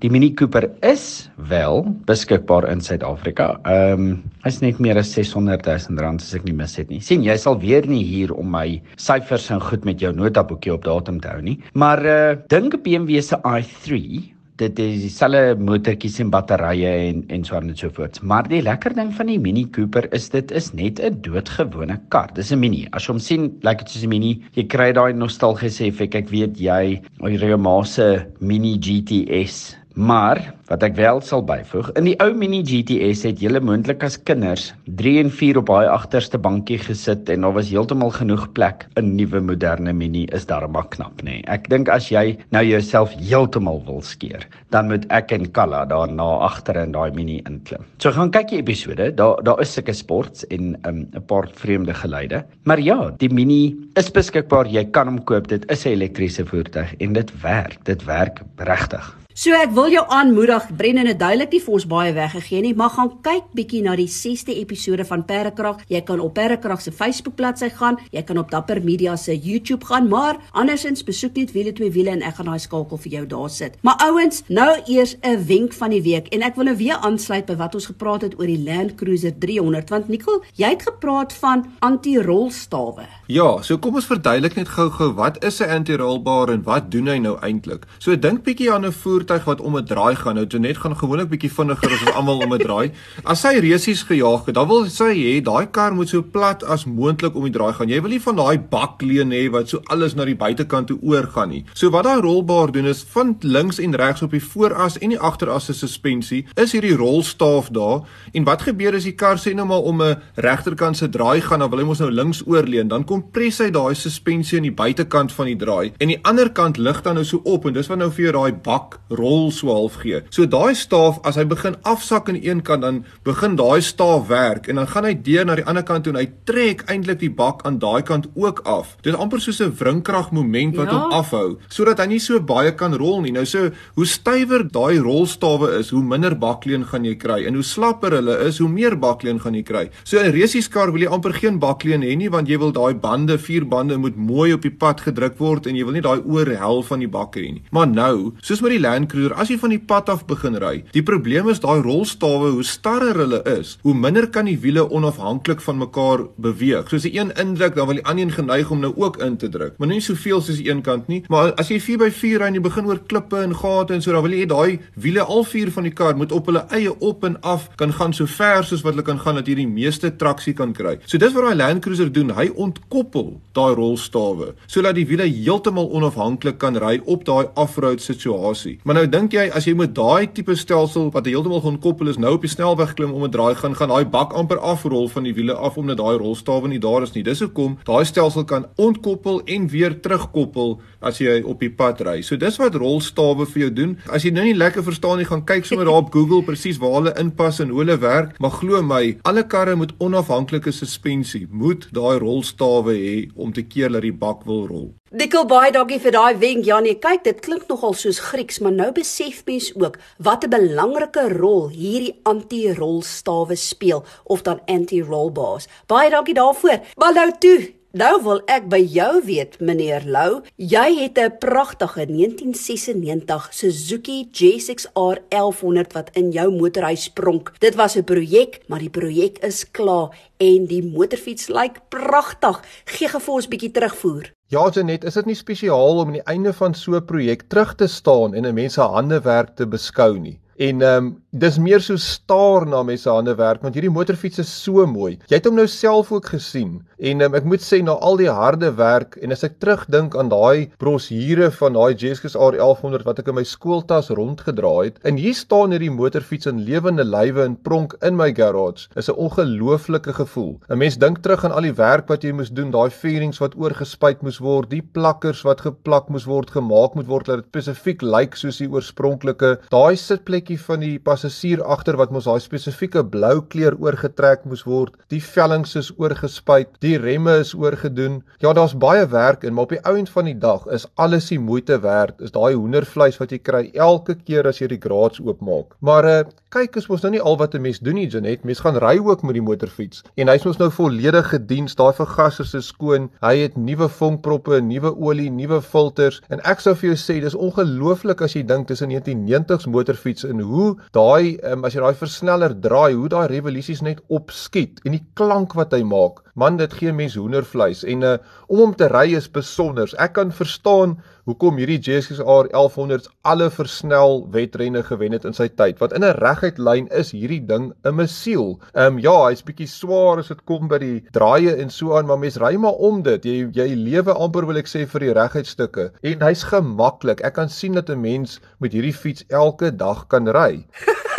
die 0.05 0.11
Mini 0.13 0.29
Cooper 0.37 0.67
is 0.85 1.31
wel 1.49 1.87
beskikbaar 2.05 2.67
in 2.69 2.85
Suid-Afrika. 2.85 3.57
Ehm 3.65 4.05
um, 4.05 4.11
hy's 4.45 4.61
net 4.61 4.83
meer 4.85 5.01
as 5.01 5.15
600 5.17 5.65
000 5.65 5.97
rand 6.05 6.21
as 6.21 6.35
ek 6.37 6.45
nie 6.45 6.53
mis 6.53 6.77
het 6.77 6.93
nie. 6.93 7.01
sien 7.01 7.25
jy 7.25 7.39
sal 7.41 7.57
weer 7.63 7.89
nie 7.89 8.03
hier 8.05 8.35
om 8.37 8.53
my 8.53 8.83
syfers 9.01 9.49
en 9.49 9.65
goed 9.65 9.89
met 9.89 9.97
jou 10.05 10.13
notaboekie 10.13 10.75
op 10.75 10.85
datum 10.85 11.23
te 11.25 11.33
hou 11.33 11.41
nie. 11.41 11.57
Maar 11.73 12.05
uh 12.05 12.37
dink 12.53 12.77
BMW 12.85 13.23
se 13.25 13.41
i3 13.41 14.29
dit 14.63 14.81
is 14.85 15.03
dieselfde 15.07 15.57
motortjies 15.59 16.21
en 16.23 16.31
batterye 16.33 16.93
en 17.09 17.23
en 17.35 17.45
so 17.47 17.57
aan 17.59 17.71
en 17.73 17.77
so 17.79 17.91
voort. 17.97 18.21
Maar 18.23 18.49
die 18.51 18.63
lekker 18.63 18.95
ding 18.99 19.13
van 19.17 19.31
die 19.31 19.39
Mini 19.43 19.67
Cooper 19.75 20.09
is 20.15 20.31
dit 20.35 20.53
is 20.53 20.73
net 20.79 21.01
'n 21.01 21.21
doodgewone 21.27 21.99
kar. 22.09 22.31
Dis 22.35 22.53
'n 22.53 22.61
Mini. 22.61 22.87
As 22.93 23.07
jy 23.07 23.13
hom 23.13 23.21
sien, 23.21 23.51
lyk 23.63 23.79
dit 23.79 23.89
soos 23.91 24.05
'n 24.05 24.09
Mini. 24.09 24.33
Jy 24.55 24.65
kry 24.67 24.93
daai 24.93 25.13
nostalgiese 25.13 25.87
effek. 25.87 26.15
Ek 26.15 26.31
weet 26.31 26.59
jy, 26.59 27.01
ou 27.21 27.29
Remase 27.29 28.27
Mini 28.41 28.79
GTS 28.79 29.82
Maar 29.95 30.55
wat 30.71 30.83
ek 30.87 30.95
wel 30.97 31.21
sal 31.21 31.43
byvoeg, 31.45 31.91
in 32.01 32.07
die 32.09 32.15
ou 32.23 32.31
Mini 32.37 32.63
GTS 32.65 33.27
het 33.29 33.43
julle 33.45 33.61
moontlik 33.61 34.05
as 34.07 34.17
kinders 34.25 34.71
3 34.97 35.19
en 35.21 35.31
4 35.31 35.59
op 35.61 35.69
daai 35.69 35.89
agterste 35.93 36.39
bankie 36.41 36.79
gesit 36.81 37.29
en 37.33 37.45
daar 37.45 37.53
was 37.59 37.69
heeltemal 37.69 38.13
genoeg 38.15 38.47
plek. 38.57 38.87
'n 38.97 39.15
Nuwe 39.17 39.41
moderne 39.41 39.93
Mini 39.93 40.25
is 40.33 40.47
darem 40.47 40.73
knap, 40.73 41.23
nê. 41.23 41.25
Nee. 41.25 41.43
Ek 41.47 41.69
dink 41.69 41.89
as 41.89 42.09
jy 42.09 42.39
nou 42.51 42.65
jouself 42.65 43.13
heeltemal 43.21 43.83
wil 43.87 44.01
skeer, 44.01 44.47
dan 44.71 44.89
moet 44.89 45.05
ek 45.11 45.33
en 45.33 45.51
Kalla 45.53 45.85
daarna 45.85 46.41
agter 46.49 46.77
in 46.77 46.93
daai 46.93 47.13
Mini 47.13 47.43
inklim. 47.47 47.85
So 47.99 48.11
gaan 48.11 48.31
kyk 48.31 48.49
die 48.49 48.59
episode. 48.59 49.15
Daar 49.15 49.43
daar 49.45 49.61
is 49.61 49.73
sulke 49.73 49.93
sports 49.93 50.47
en 50.47 50.73
'n 50.73 51.09
um, 51.15 51.25
paar 51.27 51.49
vreemde 51.53 51.95
geluide. 51.95 52.45
Maar 52.65 52.81
ja, 52.81 53.11
die 53.19 53.29
Mini 53.29 53.77
is 53.95 54.11
beskikbaar. 54.11 54.67
Jy 54.67 54.85
kan 54.91 55.07
hom 55.07 55.25
koop. 55.25 55.49
Dit 55.49 55.71
is 55.71 55.85
'n 55.85 55.89
elektriese 55.89 56.47
voertuig 56.47 56.95
en 56.99 57.13
dit 57.13 57.41
werk. 57.43 57.85
Dit 57.85 58.05
werk 58.05 58.43
regtig. 58.57 59.22
So 59.33 59.57
ek 59.57 59.71
wil 59.73 59.89
jou 59.89 60.03
aanmoedig, 60.13 60.67
Brendan 60.77 61.09
het 61.09 61.17
duidelik 61.17 61.55
nie 61.55 61.61
vir 61.65 61.73
ons 61.79 61.87
baie 61.89 62.11
weggegee 62.13 62.61
nie, 62.67 62.75
maar 62.77 62.91
gaan 62.93 63.09
kyk 63.25 63.47
bietjie 63.57 63.79
na 63.81 63.95
die 63.97 64.09
6de 64.13 64.53
episode 64.61 65.07
van 65.09 65.23
Perdekrag. 65.25 65.79
Jy 65.89 66.03
kan 66.05 66.21
op 66.21 66.35
Perdekrag 66.37 66.83
se 66.85 66.93
Facebook 66.93 67.39
bladsy 67.39 67.71
gaan, 67.73 67.97
jy 68.13 68.21
kan 68.29 68.37
op 68.37 68.51
Dapper 68.53 68.83
Media 68.85 69.15
se 69.17 69.33
YouTube 69.33 69.89
gaan, 69.89 70.11
maar 70.13 70.37
andersins 70.53 71.01
besoek 71.09 71.39
net 71.41 71.55
wiele 71.57 71.73
twee 71.73 71.89
wiele 71.95 72.13
en 72.13 72.21
ek 72.29 72.37
gaan 72.37 72.51
daai 72.53 72.61
skakel 72.61 73.01
vir 73.07 73.15
jou 73.15 73.23
daar 73.31 73.55
sit. 73.55 73.79
Maar 73.81 74.05
ouens, 74.11 74.43
nou 74.53 74.69
eers 74.85 75.17
'n 75.23 75.47
wenk 75.49 75.73
van 75.73 75.91
die 75.97 76.03
week 76.03 76.29
en 76.29 76.43
ek 76.43 76.57
wil 76.57 76.65
nou 76.65 76.77
weer 76.77 77.01
aansluit 77.01 77.47
by 77.47 77.57
wat 77.57 77.75
ons 77.75 77.87
gepraat 77.87 78.23
het 78.23 78.39
oor 78.39 78.47
die 78.47 78.61
Land 78.61 78.97
Cruiser 78.97 79.33
300 79.33 79.89
want 79.89 80.09
Nicole, 80.09 80.43
jy 80.57 80.69
het 80.69 80.83
gepraat 80.83 81.33
van 81.33 81.65
anti-rolstawe. 81.81 83.09
Ja, 83.29 83.63
so 83.63 83.79
kom 83.79 83.95
ons 83.95 84.07
verduidelik 84.07 84.57
net 84.57 84.69
gou-gou 84.69 85.15
wat 85.15 85.43
is 85.45 85.61
'n 85.63 85.71
anti-rolbaar 85.71 86.51
en 86.51 86.63
wat 86.63 86.91
doen 86.91 87.07
hy 87.07 87.19
nou 87.19 87.39
eintlik? 87.41 87.87
So 87.99 88.17
dink 88.17 88.45
bietjie 88.45 88.71
aan 88.71 88.85
'n 88.85 88.93
voertuig 89.23 89.45
wat 89.45 89.61
om 89.61 89.77
'n 89.77 89.85
draai 89.85 90.17
gaan. 90.17 90.35
Nou 90.35 90.47
Janet 90.47 90.77
gaan 90.77 90.97
gewoonlik 90.97 91.29
bietjie 91.29 91.53
vinniger 91.53 91.91
as 91.91 92.01
ons 92.01 92.15
almal 92.15 92.39
om 92.39 92.53
'n 92.55 92.59
draai. 92.59 92.91
As 93.25 93.41
sy 93.41 93.59
resies 93.59 94.03
gejaag 94.03 94.47
het, 94.47 94.55
dan 94.55 94.69
wil 94.69 94.87
sy 94.87 95.15
hê 95.15 95.43
daai 95.43 95.67
kar 95.71 95.95
moet 95.95 96.09
so 96.09 96.23
plat 96.23 96.65
as 96.65 96.85
moontlik 96.85 97.35
om 97.35 97.45
die 97.45 97.53
draai 97.53 97.73
gaan. 97.73 97.89
Jy 97.89 98.01
wil 98.01 98.11
nie 98.11 98.21
van 98.21 98.37
daai 98.37 98.59
bakleen 98.59 99.31
hê 99.31 99.51
wat 99.51 99.69
so 99.69 99.81
alles 99.87 100.15
na 100.15 100.25
die 100.25 100.35
buitekant 100.35 100.87
toe 100.87 100.99
oorgaan 101.03 101.49
nie. 101.49 101.65
So 101.75 101.91
wat 101.91 102.05
daai 102.05 102.21
rolbaar 102.21 102.73
doen 102.73 102.87
is 102.87 103.05
van 103.09 103.37
links 103.41 103.79
en 103.79 103.95
regs 103.95 104.23
op 104.23 104.31
die 104.31 104.43
vooras 104.43 104.99
en 104.99 105.09
die 105.09 105.19
agteras 105.19 105.65
se 105.65 105.73
suspensie 105.73 106.47
is 106.57 106.73
hierdie 106.73 106.97
rolstaaf 106.97 107.69
daar. 107.71 108.01
En 108.33 108.45
wat 108.45 108.63
gebeur 108.63 108.95
as 108.95 109.05
die 109.05 109.15
kar 109.15 109.37
sê 109.37 109.55
nou 109.55 109.67
maar 109.67 109.83
om 109.83 110.03
'n 110.03 110.17
regterkant 110.35 110.97
se 110.97 111.09
draai 111.09 111.41
gaan, 111.41 111.59
dan 111.59 111.71
wil 111.71 111.79
hy 111.79 111.85
mos 111.85 111.99
nou 111.99 112.11
links 112.11 112.43
oorleun, 112.47 112.89
dan 112.89 113.05
kompres 113.05 113.59
hy 113.59 113.71
daai 113.71 113.95
suspensie 113.95 114.59
aan 114.59 114.63
die 114.63 114.75
buitekant 114.75 115.33
van 115.33 115.47
die 115.47 115.57
draai 115.57 115.93
en 115.99 116.09
die 116.09 116.21
ander 116.23 116.51
kant 116.51 116.77
lig 116.77 117.03
dan 117.03 117.15
nou 117.15 117.25
so 117.25 117.41
op 117.45 117.67
en 117.67 117.73
dis 117.73 117.87
wat 117.87 117.99
nou 117.99 118.11
vir 118.11 118.25
jou 118.25 118.33
daai 118.33 118.53
bak 118.53 119.01
rol 119.19 119.51
so 119.51 119.71
half 119.73 119.99
gee. 120.03 120.23
So 120.31 120.47
daai 120.47 120.75
staaf 120.75 121.21
as 121.29 121.37
hy 121.37 121.45
begin 121.49 121.77
afsak 121.89 122.29
aan 122.29 122.41
een 122.43 122.63
kant 122.67 122.83
dan 122.83 123.05
begin 123.25 123.57
daai 123.57 123.81
staaf 123.83 124.29
werk 124.29 124.69
en 124.69 124.81
dan 124.81 124.89
gaan 124.91 125.05
hy 125.09 125.15
deur 125.15 125.47
na 125.47 125.57
die 125.59 125.67
ander 125.69 125.85
kant 125.87 126.05
toe 126.05 126.13
en 126.15 126.21
hy 126.21 126.29
trek 126.49 126.85
eintlik 126.91 127.21
die 127.21 127.31
bak 127.31 127.63
aan 127.69 127.79
daai 127.83 128.03
kant 128.03 128.29
ook 128.35 128.63
af. 128.69 128.97
Dit 129.03 129.15
is 129.15 129.21
amper 129.21 129.41
soos 129.41 129.61
'n 129.61 129.75
wringkrag 129.79 130.33
moment 130.33 130.77
wat 130.77 130.91
ja. 130.91 130.99
hom 130.99 131.13
afhou 131.13 131.59
sodat 131.69 131.99
hy 131.99 132.07
nie 132.07 132.21
so 132.21 132.41
baie 132.41 132.73
kan 132.73 132.95
rol 132.95 133.21
nie. 133.23 133.33
Nou 133.33 133.45
so 133.45 133.71
hoe 133.95 134.07
stywer 134.07 134.65
daai 134.69 134.99
rolstawe 134.99 135.79
is, 135.79 135.91
hoe 135.91 136.03
minder 136.03 136.35
bakleen 136.39 136.85
gaan 136.85 137.05
jy 137.05 137.15
kry 137.15 137.47
en 137.47 137.55
hoe 137.55 137.63
slapper 137.65 138.13
hulle 138.13 138.39
is, 138.47 138.59
hoe 138.59 138.69
meer 138.69 138.97
bakleen 138.97 139.41
gaan 139.41 139.55
jy 139.55 139.63
kry. 139.63 139.91
So 140.05 140.19
'n 140.19 140.33
resieskar 140.33 140.93
wil 140.93 141.03
jy 141.03 141.09
amper 141.09 141.33
geen 141.33 141.59
bakleen 141.59 142.03
hê 142.03 142.17
nie 142.17 142.31
want 142.31 142.49
jy 142.49 142.59
wil 142.59 142.73
daai 142.73 142.95
bande, 142.95 143.39
vier 143.39 143.65
bande 143.65 143.99
moet 143.99 144.17
mooi 144.17 144.53
op 144.53 144.63
die 144.63 144.71
pad 144.71 145.01
gedruk 145.01 145.39
word 145.39 145.67
en 145.67 145.77
jy 145.77 145.85
wil 145.85 145.93
nie 145.93 146.05
daai 146.05 146.21
oorhel 146.25 146.83
van 146.83 146.99
die 146.99 147.09
bak 147.09 147.37
hê 147.37 147.53
nie. 147.53 147.63
Maar 147.71 147.89
nou, 147.89 148.33
soos 148.43 148.61
met 148.61 148.73
die 148.73 148.83
Land 148.83 149.02
Cruiser, 149.09 149.35
as 149.39 149.51
jy 149.53 149.59
van 149.61 149.75
die 149.75 149.81
pad 149.81 150.11
af 150.13 150.27
begin 150.29 150.59
ry, 150.63 150.85
die 150.95 151.05
probleem 151.07 151.49
is 151.53 151.63
daai 151.63 151.83
rolstawe, 151.85 152.53
hoe 152.57 152.67
starrer 152.67 153.19
hulle 153.25 153.43
is, 153.59 153.77
hoe 153.87 153.95
minder 153.95 154.29
kan 154.33 154.49
die 154.51 154.59
wiele 154.63 154.85
onafhanklik 154.91 155.63
van 155.65 155.81
mekaar 155.81 156.27
beweeg. 156.43 156.91
Soos 156.91 157.07
die 157.07 157.15
een 157.17 157.33
indruk, 157.41 157.77
dan 157.79 157.89
wil 157.91 158.01
die 158.01 158.07
ander 158.09 158.33
geneig 158.33 158.71
om 158.71 158.83
nou 158.83 158.93
ook 158.97 159.19
in 159.25 159.37
te 159.41 159.51
druk. 159.53 159.79
Maar 159.79 159.93
nie 159.93 160.01
soveel 160.05 160.43
soos 160.43 160.61
die 160.61 160.69
een 160.71 160.83
kant 160.87 161.09
nie, 161.13 161.23
maar 161.33 161.53
as 161.61 161.73
jy 161.73 161.81
4x4 161.83 162.43
ry 162.43 162.51
en 162.51 162.59
jy 162.59 162.65
begin 162.65 162.89
oor 162.91 163.01
klippe 163.11 163.41
en 163.43 163.55
gate 163.57 163.97
en 163.97 164.05
so, 164.05 164.13
dan 164.15 164.25
wil 164.25 164.37
jy 164.37 164.47
daai 164.51 164.79
wiele 165.01 165.25
al 165.25 165.45
vier 165.49 165.73
van 165.75 165.89
die 165.89 165.95
kar 165.95 166.17
moet 166.19 166.33
op 166.35 166.51
hulle 166.51 166.65
eie 166.75 166.93
op 167.01 167.25
en 167.27 167.39
af 167.47 167.69
kan 167.81 167.93
gaan 167.97 168.15
so 168.17 168.29
ver 168.31 168.67
soos 168.67 168.85
wat 168.87 168.97
hulle 168.97 169.07
kan 169.07 169.21
gaan 169.23 169.41
dat 169.41 169.49
jy 169.49 169.59
die 169.63 169.69
meeste 169.69 170.13
traksie 170.21 170.55
kan 170.59 170.75
kry. 170.77 170.99
So 171.07 171.21
dis 171.21 171.35
wat 171.37 171.49
daai 171.49 171.59
Land 171.59 171.85
Cruiser 171.85 172.11
doen, 172.13 172.33
hy 172.37 172.49
ontkoppel 172.55 173.35
daai 173.57 173.75
rolstawe 173.79 174.53
sodat 174.67 174.97
die 174.99 175.07
wiele 175.09 175.27
heeltemal 175.29 175.91
onafhanklik 175.95 176.59
kan 176.63 176.79
ry 176.81 176.99
op 177.11 177.27
daai 177.29 177.49
off-road 177.61 178.03
situasie. 178.03 178.79
Maar 178.85 178.92
nou 178.97 179.05
dink 179.07 179.35
jy 179.37 179.45
as 179.55 179.67
jy 179.69 179.73
met 179.79 179.93
daai 179.95 180.27
tipe 180.35 180.55
stelsel 180.59 181.11
wat 181.15 181.29
heeltemal 181.31 181.61
gekoppel 181.63 182.11
is 182.11 182.19
nou 182.19 182.33
op 182.35 182.43
die 182.43 182.51
snelweg 182.51 182.95
klim 182.99 183.13
om 183.15 183.25
'n 183.25 183.31
draai 183.31 183.55
gaan 183.55 183.77
gaan 183.79 183.89
daai 183.89 184.05
bak 184.05 184.33
amper 184.35 184.59
afrol 184.59 185.09
van 185.09 185.23
die 185.25 185.35
wiele 185.35 185.55
af 185.55 185.77
omdat 185.79 185.99
daai 185.99 186.19
rolstawe 186.19 186.69
nie 186.69 186.79
daar 186.79 187.03
is 187.03 187.15
nie. 187.15 187.23
Dis 187.23 187.41
hoekom 187.41 187.79
daai 187.85 188.05
stelsel 188.05 188.45
kan 188.45 188.67
ontkoppel 188.77 189.43
en 189.47 189.69
weer 189.69 190.01
terugkoppel 190.01 190.81
as 191.01 191.19
jy 191.19 191.43
op 191.45 191.61
die 191.61 191.71
pad 191.71 192.01
ry. 192.01 192.23
So 192.23 192.37
dis 192.37 192.57
wat 192.59 192.75
rolstawe 192.75 193.47
vir 193.47 193.63
jou 193.63 193.71
doen. 193.71 193.99
As 194.11 194.23
jy 194.23 194.31
nou 194.31 194.45
nie 194.45 194.55
lekker 194.57 194.83
verstaan 194.83 195.19
nie, 195.19 195.27
gaan 195.27 195.45
kyk 195.45 195.65
sommer 195.65 195.87
daar 195.87 196.03
op 196.03 196.13
Google 196.13 196.43
presies 196.43 196.79
waar 196.79 196.95
hulle 196.99 197.15
inpas 197.19 197.61
en 197.61 197.69
hoe 197.69 197.85
hulle 197.85 197.99
werk, 197.99 198.41
maar 198.41 198.51
glo 198.51 198.83
my, 198.83 199.19
alle 199.23 199.47
karre 199.47 199.77
met 199.77 199.95
onafhanklike 199.99 200.73
suspensie 200.73 201.47
moet 201.51 201.89
daai 201.93 202.19
rolstawe 202.19 202.93
hê 202.93 203.31
om 203.37 203.53
te 203.53 203.63
keer 203.63 203.93
dat 203.93 204.03
die 204.03 204.13
bak 204.13 204.45
wil 204.45 204.67
rol. 204.67 205.02
Dikkel 205.13 205.45
baie 205.45 205.69
dankie 205.69 205.99
vir 206.01 206.15
daai 206.15 206.39
wenk 206.41 206.65
Janie. 206.65 206.95
Kyk, 206.97 207.21
dit 207.27 207.41
klink 207.45 207.67
nogal 207.69 207.93
soos 208.01 208.17
Grieks, 208.31 208.63
maar 208.65 208.73
nou 208.73 208.87
besef 208.97 209.43
mens 209.45 209.67
ook 209.77 209.99
wat 210.17 210.45
'n 210.45 210.55
belangrike 210.55 211.37
rol 211.37 211.69
hierdie 211.69 212.17
anti-rolstawe 212.25 213.57
speel 213.57 214.05
of 214.25 214.43
dan 214.43 214.65
anti-rollbars. 214.65 215.69
Baie 215.87 216.09
dankie 216.11 216.35
daarvoor. 216.35 216.81
Maar 216.97 217.13
nou 217.13 217.31
toe, 217.39 217.73
Nou 217.93 218.23
wil 218.23 218.41
ek 218.49 218.71
by 218.73 218.79
jou 218.89 219.21
weet, 219.25 219.59
meneer 219.61 220.01
Lou, 220.09 220.41
jy 220.57 220.95
het 220.97 221.19
'n 221.19 221.37
pragtige 221.39 222.07
1996 222.09 223.49
Suzuki 223.53 224.29
GSX-R 224.33 225.19
1100 225.29 225.93
wat 225.93 226.09
in 226.17 226.31
jou 226.31 226.51
motorhuis 226.51 227.09
pronk. 227.13 227.53
Dit 227.59 227.75
was 227.75 227.97
'n 227.97 228.05
projek, 228.05 228.61
maar 228.67 228.79
die 228.79 228.91
projek 228.91 229.39
is 229.39 229.71
klaar 229.71 230.09
en 230.39 230.67
die 230.67 230.83
motorfiets 230.83 231.49
lyk 231.49 231.81
pragtig. 231.89 232.63
Gee 232.85 233.09
'n 233.09 233.49
bietjie 233.49 233.71
terugvoer. 233.71 234.33
Ja, 234.53 234.67
Janet, 234.69 235.05
is 235.09 235.15
dit 235.17 235.29
nie 235.31 235.37
spesiaal 235.39 236.03
om 236.03 236.11
aan 236.11 236.19
die 236.19 236.27
einde 236.29 236.51
van 236.53 236.75
so 236.77 236.93
'n 236.99 237.07
projek 237.09 237.47
terug 237.49 237.71
te 237.75 237.87
staan 237.89 238.35
en 238.35 238.45
'n 238.45 238.55
mens 238.55 238.75
se 238.75 238.81
handewerk 238.81 239.57
te 239.57 239.67
beskou 239.67 240.19
nie? 240.19 240.41
En 240.57 240.83
ehm 240.83 241.07
um, 241.07 241.22
dis 241.33 241.57
meer 241.57 241.81
so 241.81 241.97
staar 241.97 242.67
na 242.69 242.83
mense 242.85 243.09
hande 243.09 243.33
werk 243.39 243.63
want 243.65 243.77
hierdie 243.79 243.93
motorfiets 243.93 244.43
is 244.43 244.51
so 244.53 244.85
mooi. 244.85 245.15
Jy 245.31 245.39
het 245.39 245.47
hom 245.49 245.57
nou 245.57 245.65
self 245.71 246.11
ook 246.13 246.27
gesien 246.35 246.83
en 247.01 247.25
um, 247.25 247.37
ek 247.39 247.47
moet 247.49 247.63
sê 247.65 247.79
na 247.81 247.95
al 248.05 248.19
die 248.21 248.29
harde 248.29 248.69
werk 248.77 249.17
en 249.25 249.33
as 249.33 249.45
ek 249.47 249.57
terugdink 249.65 250.13
aan 250.19 250.29
daai 250.29 250.69
brosjure 250.83 251.49
van 251.57 251.79
daai 251.79 251.97
GSX 251.97 252.37
R1100 252.37 253.07
wat 253.09 253.23
ek 253.23 253.31
in 253.33 253.39
my 253.39 253.45
skooltas 253.49 254.11
rondgedra 254.13 254.75
het 254.83 255.01
en 255.09 255.17
hier 255.17 255.33
staan 255.39 255.73
hierdie 255.73 255.89
motorfiets 255.95 256.51
in 256.51 256.61
lewende 256.67 257.07
lywe 257.09 257.47
en 257.49 257.57
pronk 257.57 257.97
in 258.05 258.19
my 258.21 258.29
garage. 258.37 258.91
Is 258.95 259.09
'n 259.09 259.17
ongelooflike 259.17 260.13
gevoel. 260.13 260.61
'n 260.69 260.79
Mens 260.79 261.01
dink 261.01 261.23
terug 261.25 261.45
aan 261.45 261.57
al 261.57 261.65
die 261.65 261.73
werk 261.81 262.13
wat 262.13 262.25
jy 262.25 262.33
moes 262.33 262.53
doen, 262.53 262.71
daai 262.71 262.91
fairings 262.91 263.41
wat 263.41 263.57
oorgespuit 263.57 264.21
moes 264.23 264.39
word, 264.39 264.69
die 264.69 264.83
plakkers 264.83 265.43
wat 265.49 265.65
geplak 265.65 266.11
moes 266.11 266.29
word, 266.29 266.51
gemaak 266.51 266.95
moet 266.95 267.09
word 267.09 267.27
dat 267.27 267.37
dit 267.37 267.49
spesifiek 267.49 268.03
lyk 268.03 268.13
like 268.13 268.37
soos 268.37 268.59
die 268.59 268.69
oorspronklike. 268.69 269.59
Daai 269.71 269.97
sitplekkie 269.97 270.61
van 270.61 270.81
die 270.81 270.99
passasier 271.23 271.63
agter 271.63 271.97
wat 272.01 272.11
mos 272.11 272.27
daai 272.27 272.41
spesifieke 272.43 273.03
blou 273.07 273.43
kleur 273.53 273.77
oorgetrek 273.79 274.43
moes 274.49 274.65
word. 274.67 274.97
Die 275.13 275.21
vellings 275.23 275.77
is 275.79 275.93
oorgespuit, 276.01 276.73
die 276.83 276.97
remme 276.99 277.37
is 277.43 277.53
oorgedoen. 277.55 278.23
Ja, 278.43 278.53
daar's 278.53 278.75
baie 278.75 279.07
werk 279.07 279.45
en 279.47 279.55
maar 279.55 279.69
op 279.69 279.75
die 279.77 279.83
ouend 279.87 280.11
van 280.11 280.27
die 280.27 280.39
dag 280.39 280.67
is 280.75 280.87
alles 280.99 281.29
die 281.31 281.39
moeite 281.39 281.79
werd. 281.85 282.19
Is 282.21 282.35
daai 282.35 282.55
hoendervleis 282.57 283.21
wat 283.21 283.31
jy 283.31 283.39
kry 283.39 283.63
elke 283.75 284.17
keer 284.19 284.49
as 284.51 284.59
jy 284.59 284.73
die 284.73 284.81
graads 284.83 285.23
oopmaak. 285.23 285.77
Maar 285.81 286.11
uh 286.11 286.23
kyk, 286.53 286.75
is 286.77 286.85
mos 286.91 287.01
nou 287.01 287.15
nie 287.15 287.21
al 287.25 287.39
wat 287.41 287.55
'n 287.55 287.63
mens 287.65 287.79
doen 287.81 287.95
nie, 287.95 288.09
Janet. 288.09 288.45
Mens 288.45 288.61
gaan 288.61 288.77
ry 288.77 288.99
ook 288.99 289.23
met 289.23 289.35
die 289.35 289.43
motorfiets 289.43 290.03
en 290.17 290.29
hy's 290.29 290.45
mos 290.45 290.59
nou 290.59 290.71
volledig 290.71 291.29
gediens. 291.29 291.75
Daai 291.75 291.93
vergassers 291.93 292.55
is 292.55 292.67
skoon. 292.67 293.11
Hy 293.23 293.37
het 293.37 293.57
nuwe 293.57 293.89
vonkproppe, 293.89 294.61
nuwe 294.61 294.93
olie, 294.97 295.31
nuwe 295.31 295.63
filters 295.63 296.21
en 296.29 296.41
ek 296.45 296.61
sou 296.61 296.75
vir 296.75 296.91
jou 296.91 296.99
sê 296.99 297.21
dis 297.21 297.35
ongelooflik 297.35 298.21
as 298.21 298.35
jy 298.35 298.43
dink 298.43 298.69
dis 298.69 298.83
'n 298.83 298.91
1990s 298.91 299.67
motorfiets 299.67 300.25
en 300.25 300.41
hoe 300.41 300.77
daai 300.93 301.12
um, 301.51 301.65
as 301.67 301.75
jy 301.75 301.83
daai 301.83 301.99
versneller 301.99 302.55
draai, 302.67 302.93
hoe 302.97 303.11
daai 303.13 303.27
revolusies 303.31 303.83
net 303.85 304.01
opskiet 304.09 304.81
en 304.87 304.97
die 304.97 305.05
klank 305.19 305.57
wat 305.59 305.75
hy 305.77 305.83
maak. 305.87 306.23
Man, 306.33 306.57
dit 306.57 306.73
gee 306.73 306.93
mens 306.97 307.15
hoendervleis 307.21 307.83
en 307.85 308.05
uh, 308.09 308.13
om 308.49 308.63
hom 308.63 308.71
te 308.77 308.87
ry 308.89 309.11
is 309.19 309.27
besonder. 309.29 309.91
Ek 310.01 310.15
kan 310.17 310.31
verstaan 310.33 310.95
hoekom 311.29 311.59
hierdie 311.61 311.77
GSX-R 311.85 312.49
1100s 312.55 313.11
alle 313.29 313.51
versnel 313.53 314.25
wedrenne 314.33 314.81
gewen 314.87 315.13
het 315.13 315.27
in 315.29 315.37
sy 315.37 315.51
tyd. 315.61 315.77
Want 315.83 315.93
in 315.93 316.07
'n 316.09 316.17
reguit 316.25 316.57
lyn 316.57 316.89
is 316.89 317.13
hierdie 317.13 317.43
ding 317.53 317.75
'n 317.85 317.95
mesiel. 318.01 318.57
Ehm 318.73 318.97
um, 318.97 318.99
ja, 318.99 319.17
hy's 319.29 319.45
bietjie 319.45 319.69
swaar 319.69 320.25
as 320.25 320.33
dit 320.33 320.41
kom 320.49 320.73
by 320.73 320.79
die 320.79 321.05
draaie 321.13 321.53
en 321.53 321.71
so 321.71 321.99
aan, 321.99 322.07
maar 322.07 322.19
mens 322.19 322.41
ry 322.41 322.57
maar 322.57 322.81
om 322.81 323.03
dit. 323.03 323.25
Jy 323.25 323.53
jy 323.53 323.69
lewe 323.77 324.17
amper 324.17 324.47
wil 324.47 324.57
ek 324.57 324.73
sê 324.73 324.87
vir 324.89 325.01
die 325.01 325.13
reguit 325.13 325.47
stukke 325.47 325.91
en 326.03 326.21
hy's 326.21 326.49
gemaklik. 326.49 327.21
Ek 327.21 327.35
kan 327.35 327.49
sien 327.49 327.75
dat 327.75 327.91
'n 327.91 328.01
mens 328.01 328.41
met 328.59 328.73
hierdie 328.73 328.97
fiets 328.97 329.25
elke 329.29 329.71
dag 329.77 330.09
kan 330.09 330.29
ry. 330.29 330.65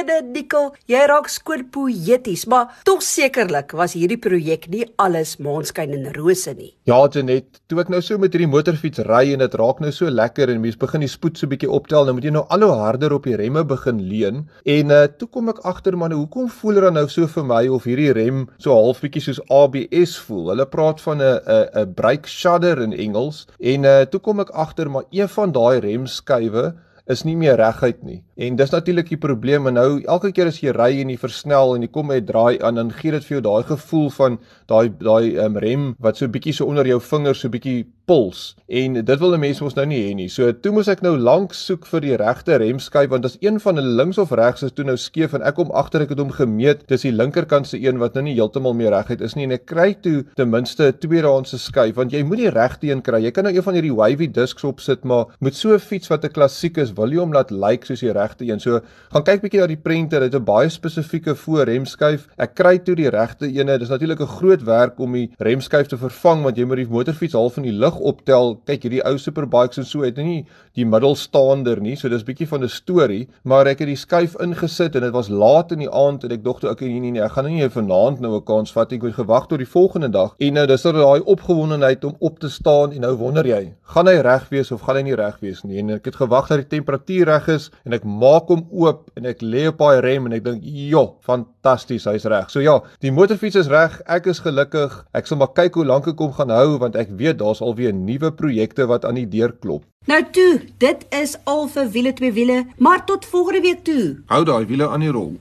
Jene 0.00 0.22
Nikkel, 0.24 0.70
jy 0.88 1.00
raak 1.10 1.26
skoon 1.28 1.66
poëties, 1.74 2.46
maar 2.48 2.70
tog 2.88 3.02
sekerlik 3.04 3.74
was 3.76 3.92
hierdie 3.98 4.16
projek 4.16 4.62
nie 4.72 4.86
alles 5.02 5.34
maanskyn 5.44 5.92
en 5.92 6.06
rose 6.14 6.54
nie. 6.56 6.70
Ja, 6.88 7.02
Janet, 7.12 7.60
toe 7.68 7.82
ek 7.82 7.90
nou 7.92 8.00
so 8.00 8.16
met 8.16 8.32
hierdie 8.32 8.48
motorfiets 8.48 9.02
ry 9.04 9.34
en 9.34 9.44
dit 9.44 9.58
raak 9.60 9.82
nou 9.84 9.92
so 9.92 10.08
lekker 10.08 10.54
en 10.54 10.62
mens 10.64 10.80
begin 10.80 11.04
die 11.04 11.10
spoed 11.12 11.36
so 11.36 11.52
bietjie 11.52 11.68
optel, 11.68 12.08
nou 12.08 12.16
moet 12.16 12.30
jy 12.30 12.32
nou 12.32 12.46
al 12.48 12.64
hoe 12.64 12.80
harder 12.80 13.12
op 13.12 13.28
die 13.28 13.36
remme 13.36 13.66
begin 13.68 14.00
leun 14.08 14.46
en 14.64 14.96
uh, 14.96 15.04
toe 15.20 15.28
kom 15.28 15.52
ek 15.52 15.60
agter 15.68 15.98
man, 16.00 16.16
hoekom 16.16 16.48
voel 16.62 16.80
dit 16.80 16.96
nou 16.96 17.06
so 17.12 17.28
vir 17.36 17.48
my 17.52 17.62
of 17.68 17.84
hierdie 17.90 18.14
rem 18.16 18.46
so 18.56 18.72
half 18.72 19.04
bietjie 19.04 19.26
soos 19.28 19.44
ABS 19.52 20.16
voel? 20.24 20.54
Hulle 20.54 20.70
praat 20.72 21.04
van 21.04 21.20
'n 21.20 21.40
'n 21.44 21.84
'n 21.84 21.92
brake 21.98 22.28
shudder 22.40 22.80
in 22.80 22.96
Engels 22.96 23.44
en 23.60 23.84
uh, 23.84 24.00
toe 24.08 24.20
kom 24.24 24.40
ek 24.40 24.56
agter 24.56 24.88
maar 24.88 25.04
een 25.12 25.28
van 25.28 25.52
daai 25.52 25.84
remskuwe 25.84 26.70
is 27.06 27.24
nie 27.24 27.36
meer 27.36 27.56
reguit 27.56 28.02
nie. 28.04 28.20
En 28.36 28.56
dis 28.56 28.70
natuurlik 28.70 29.08
die 29.08 29.20
probleem 29.20 29.66
en 29.66 29.74
nou 29.74 29.88
elke 30.02 30.32
keer 30.32 30.50
as 30.50 30.60
jy 30.62 30.74
ry 30.76 30.90
en 31.00 31.10
jy 31.12 31.18
versnel 31.20 31.74
en 31.76 31.84
jy 31.86 31.90
kom 31.92 32.10
met 32.10 32.26
draai 32.26 32.60
aan 32.62 32.80
dan 32.80 32.92
gee 32.94 33.14
dit 33.14 33.24
vir 33.24 33.36
jou 33.38 33.42
daai 33.46 33.62
gevoel 33.68 34.10
van 34.16 34.38
daai 34.70 34.90
daai 35.00 35.36
um, 35.44 35.58
rem 35.60 35.90
wat 35.98 36.20
so 36.20 36.28
bietjie 36.28 36.54
so 36.56 36.66
onder 36.70 36.86
jou 36.86 37.00
vingers 37.00 37.42
so 37.44 37.52
bietjie 37.52 37.84
puls 38.10 38.56
en 38.66 39.00
dit 39.04 39.18
wil 39.18 39.34
'n 39.34 39.40
mens 39.40 39.60
mos 39.60 39.74
nou 39.74 39.86
nie 39.86 40.02
hê 40.02 40.14
nie. 40.14 40.28
So 40.28 40.52
toe 40.52 40.72
moes 40.72 40.88
ek 40.88 41.02
nou 41.02 41.16
lank 41.16 41.54
soek 41.54 41.86
vir 41.86 42.00
die 42.00 42.16
regte 42.16 42.58
remskyf 42.58 43.08
want 43.10 43.24
as 43.24 43.36
een 43.40 43.60
van 43.60 43.76
hulle 43.76 43.96
links 44.02 44.18
of 44.18 44.30
regs 44.30 44.62
is 44.62 44.72
toe 44.72 44.84
nou 44.84 44.96
skeef 44.96 45.34
en 45.34 45.42
ek 45.42 45.54
kom 45.54 45.70
agter 45.70 46.02
ek 46.02 46.08
het 46.10 46.18
hom 46.18 46.30
gemeet 46.30 46.86
dis 46.88 47.02
die 47.02 47.12
linkerkant 47.12 47.66
se 47.66 47.78
een 47.78 47.98
wat 47.98 48.14
nou 48.14 48.22
nie 48.24 48.34
heeltemal 48.34 48.74
meer 48.74 48.90
reguit 48.90 49.20
is 49.20 49.34
nie 49.34 49.44
en 49.44 49.52
ek 49.52 49.66
kry 49.66 49.94
toe 50.02 50.24
ten 50.36 50.50
minste 50.50 50.88
'n 50.88 50.98
tweedehandse 50.98 51.58
skuif 51.58 51.94
want 51.94 52.12
jy 52.12 52.22
moet 52.22 52.38
die 52.38 52.50
regte 52.50 52.86
een 52.90 53.02
kry. 53.02 53.22
Jy 53.22 53.30
kan 53.30 53.44
nou 53.44 53.54
een 53.54 53.62
van 53.62 53.74
hierdie 53.74 53.94
wavy 53.94 54.26
discs 54.26 54.64
opsit 54.64 55.04
maar 55.04 55.26
met 55.40 55.54
so 55.54 55.74
'n 55.74 55.78
fiets 55.78 56.08
wat 56.08 56.24
'n 56.24 56.32
klassiek 56.32 56.78
is 56.78 56.92
wil 56.92 57.10
jy 57.10 57.18
hom 57.18 57.32
laat 57.32 57.50
lyk 57.50 57.70
like 57.70 57.86
soos 57.86 58.00
die 58.00 58.12
regte 58.12 58.44
een. 58.44 58.60
So 58.60 58.80
gaan 59.12 59.24
kyk 59.24 59.42
bietjie 59.42 59.60
na 59.60 59.66
die 59.66 59.76
prenter. 59.76 60.20
Dit 60.20 60.32
het 60.32 60.42
'n 60.42 60.44
baie 60.44 60.68
spesifieke 60.68 61.34
voorremskyf. 61.34 62.28
Ek 62.38 62.54
kry 62.54 62.78
toe 62.78 62.94
die 62.94 63.10
regte 63.10 63.46
een. 63.46 63.66
Dit 63.66 63.82
is 63.82 63.88
natuurlik 63.88 64.20
'n 64.20 64.26
groot 64.26 64.62
werk 64.62 64.98
om 64.98 65.12
die 65.12 65.30
remskyf 65.38 65.86
te 65.86 65.96
vervang 65.96 66.42
want 66.42 66.56
jy 66.56 66.64
moet 66.64 66.76
die 66.76 66.88
motorfiets 66.88 67.34
half 67.34 67.56
in 67.56 67.62
die 67.62 67.72
lug 67.72 67.99
optel. 68.00 68.56
Kyk, 68.66 68.82
hierdie 68.82 69.04
ou 69.06 69.16
superbikes 69.18 69.78
en 69.78 69.84
so 69.84 70.02
het 70.02 70.16
nie 70.16 70.44
die 70.78 70.86
middelstaander 70.86 71.80
nie. 71.82 71.96
So 71.96 72.08
dis 72.08 72.24
bietjie 72.24 72.48
van 72.48 72.64
'n 72.64 72.68
storie, 72.68 73.28
maar 73.44 73.66
ek 73.66 73.80
het 73.80 73.88
die 73.88 73.96
skuif 73.96 74.36
ingesit 74.40 74.96
en 74.96 75.02
dit 75.02 75.12
was 75.12 75.28
laat 75.28 75.72
in 75.72 75.78
die 75.78 75.90
aand 75.90 76.24
en 76.24 76.32
ek 76.32 76.44
dink 76.44 76.60
toe 76.60 76.70
ek 76.70 76.80
nee 76.80 77.00
nee 77.00 77.10
nee, 77.10 77.22
ek 77.22 77.32
gaan 77.32 77.44
nou 77.44 77.54
nie 77.54 77.68
vanaand 77.68 78.20
nou 78.20 78.36
'n 78.36 78.44
kans 78.44 78.72
vat. 78.72 78.92
Ek 78.92 79.02
moet 79.02 79.14
gewag 79.14 79.46
tot 79.48 79.58
die 79.58 79.66
volgende 79.66 80.08
dag. 80.08 80.34
En 80.38 80.52
nou 80.54 80.66
dis 80.66 80.82
daai 80.82 81.20
opgewondenheid 81.20 82.04
om 82.04 82.16
op 82.18 82.38
te 82.38 82.48
staan 82.48 82.92
en 82.92 83.00
nou 83.00 83.14
wonder 83.16 83.46
jy, 83.46 83.72
gaan 83.82 84.06
hy 84.06 84.20
reg 84.20 84.48
wees 84.48 84.72
of 84.72 84.82
gaan 84.82 84.96
hy 84.96 85.02
nie 85.02 85.14
reg 85.14 85.38
wees 85.40 85.62
nie? 85.64 85.78
En 85.78 85.90
ek 85.90 86.04
het 86.04 86.16
gewag 86.16 86.48
dat 86.48 86.58
die 86.58 86.78
temperatuur 86.78 87.26
reg 87.26 87.48
is 87.48 87.70
en 87.84 87.92
ek 87.92 88.04
maak 88.04 88.48
hom 88.48 88.66
oop 88.70 89.10
en 89.16 89.26
ek 89.26 89.42
lê 89.42 89.66
op 89.68 89.78
daai 89.78 90.00
rem 90.00 90.26
en 90.26 90.32
ek 90.32 90.44
dink, 90.44 90.62
"Jo, 90.62 91.16
fantasties, 91.20 92.04
hy's 92.04 92.24
reg." 92.24 92.50
So 92.50 92.60
ja, 92.60 92.80
die 93.00 93.12
motorfiets 93.12 93.56
is 93.56 93.68
reg. 93.68 94.00
Ek 94.06 94.26
is 94.26 94.38
gelukkig. 94.38 95.04
Ek 95.14 95.26
sal 95.26 95.38
maar 95.38 95.52
kyk 95.54 95.74
hoe 95.74 95.84
lank 95.84 96.06
ek 96.06 96.18
hom 96.18 96.32
gaan 96.32 96.50
hou 96.50 96.78
want 96.78 96.96
ek 96.96 97.08
weet 97.10 97.38
daar's 97.38 97.60
alweer 97.80 97.94
nuwe 97.94 98.30
projekte 98.32 98.86
wat 98.86 99.04
aan 99.04 99.16
die 99.16 99.28
deur 99.28 99.52
klop. 99.60 99.84
Nou 100.06 100.20
toe, 100.32 100.60
dit 100.78 101.06
is 101.16 101.36
al 101.44 101.68
vir 101.68 101.90
wiele 101.92 102.12
twee 102.12 102.32
wiele, 102.32 102.64
maar 102.78 103.04
tot 103.04 103.24
volgende 103.24 103.60
week 103.60 103.84
toe. 103.84 104.20
Hou 104.26 104.44
daai 104.44 104.66
wiele 104.66 104.88
aan 104.88 105.00
die 105.00 105.12
rol. 105.12 105.38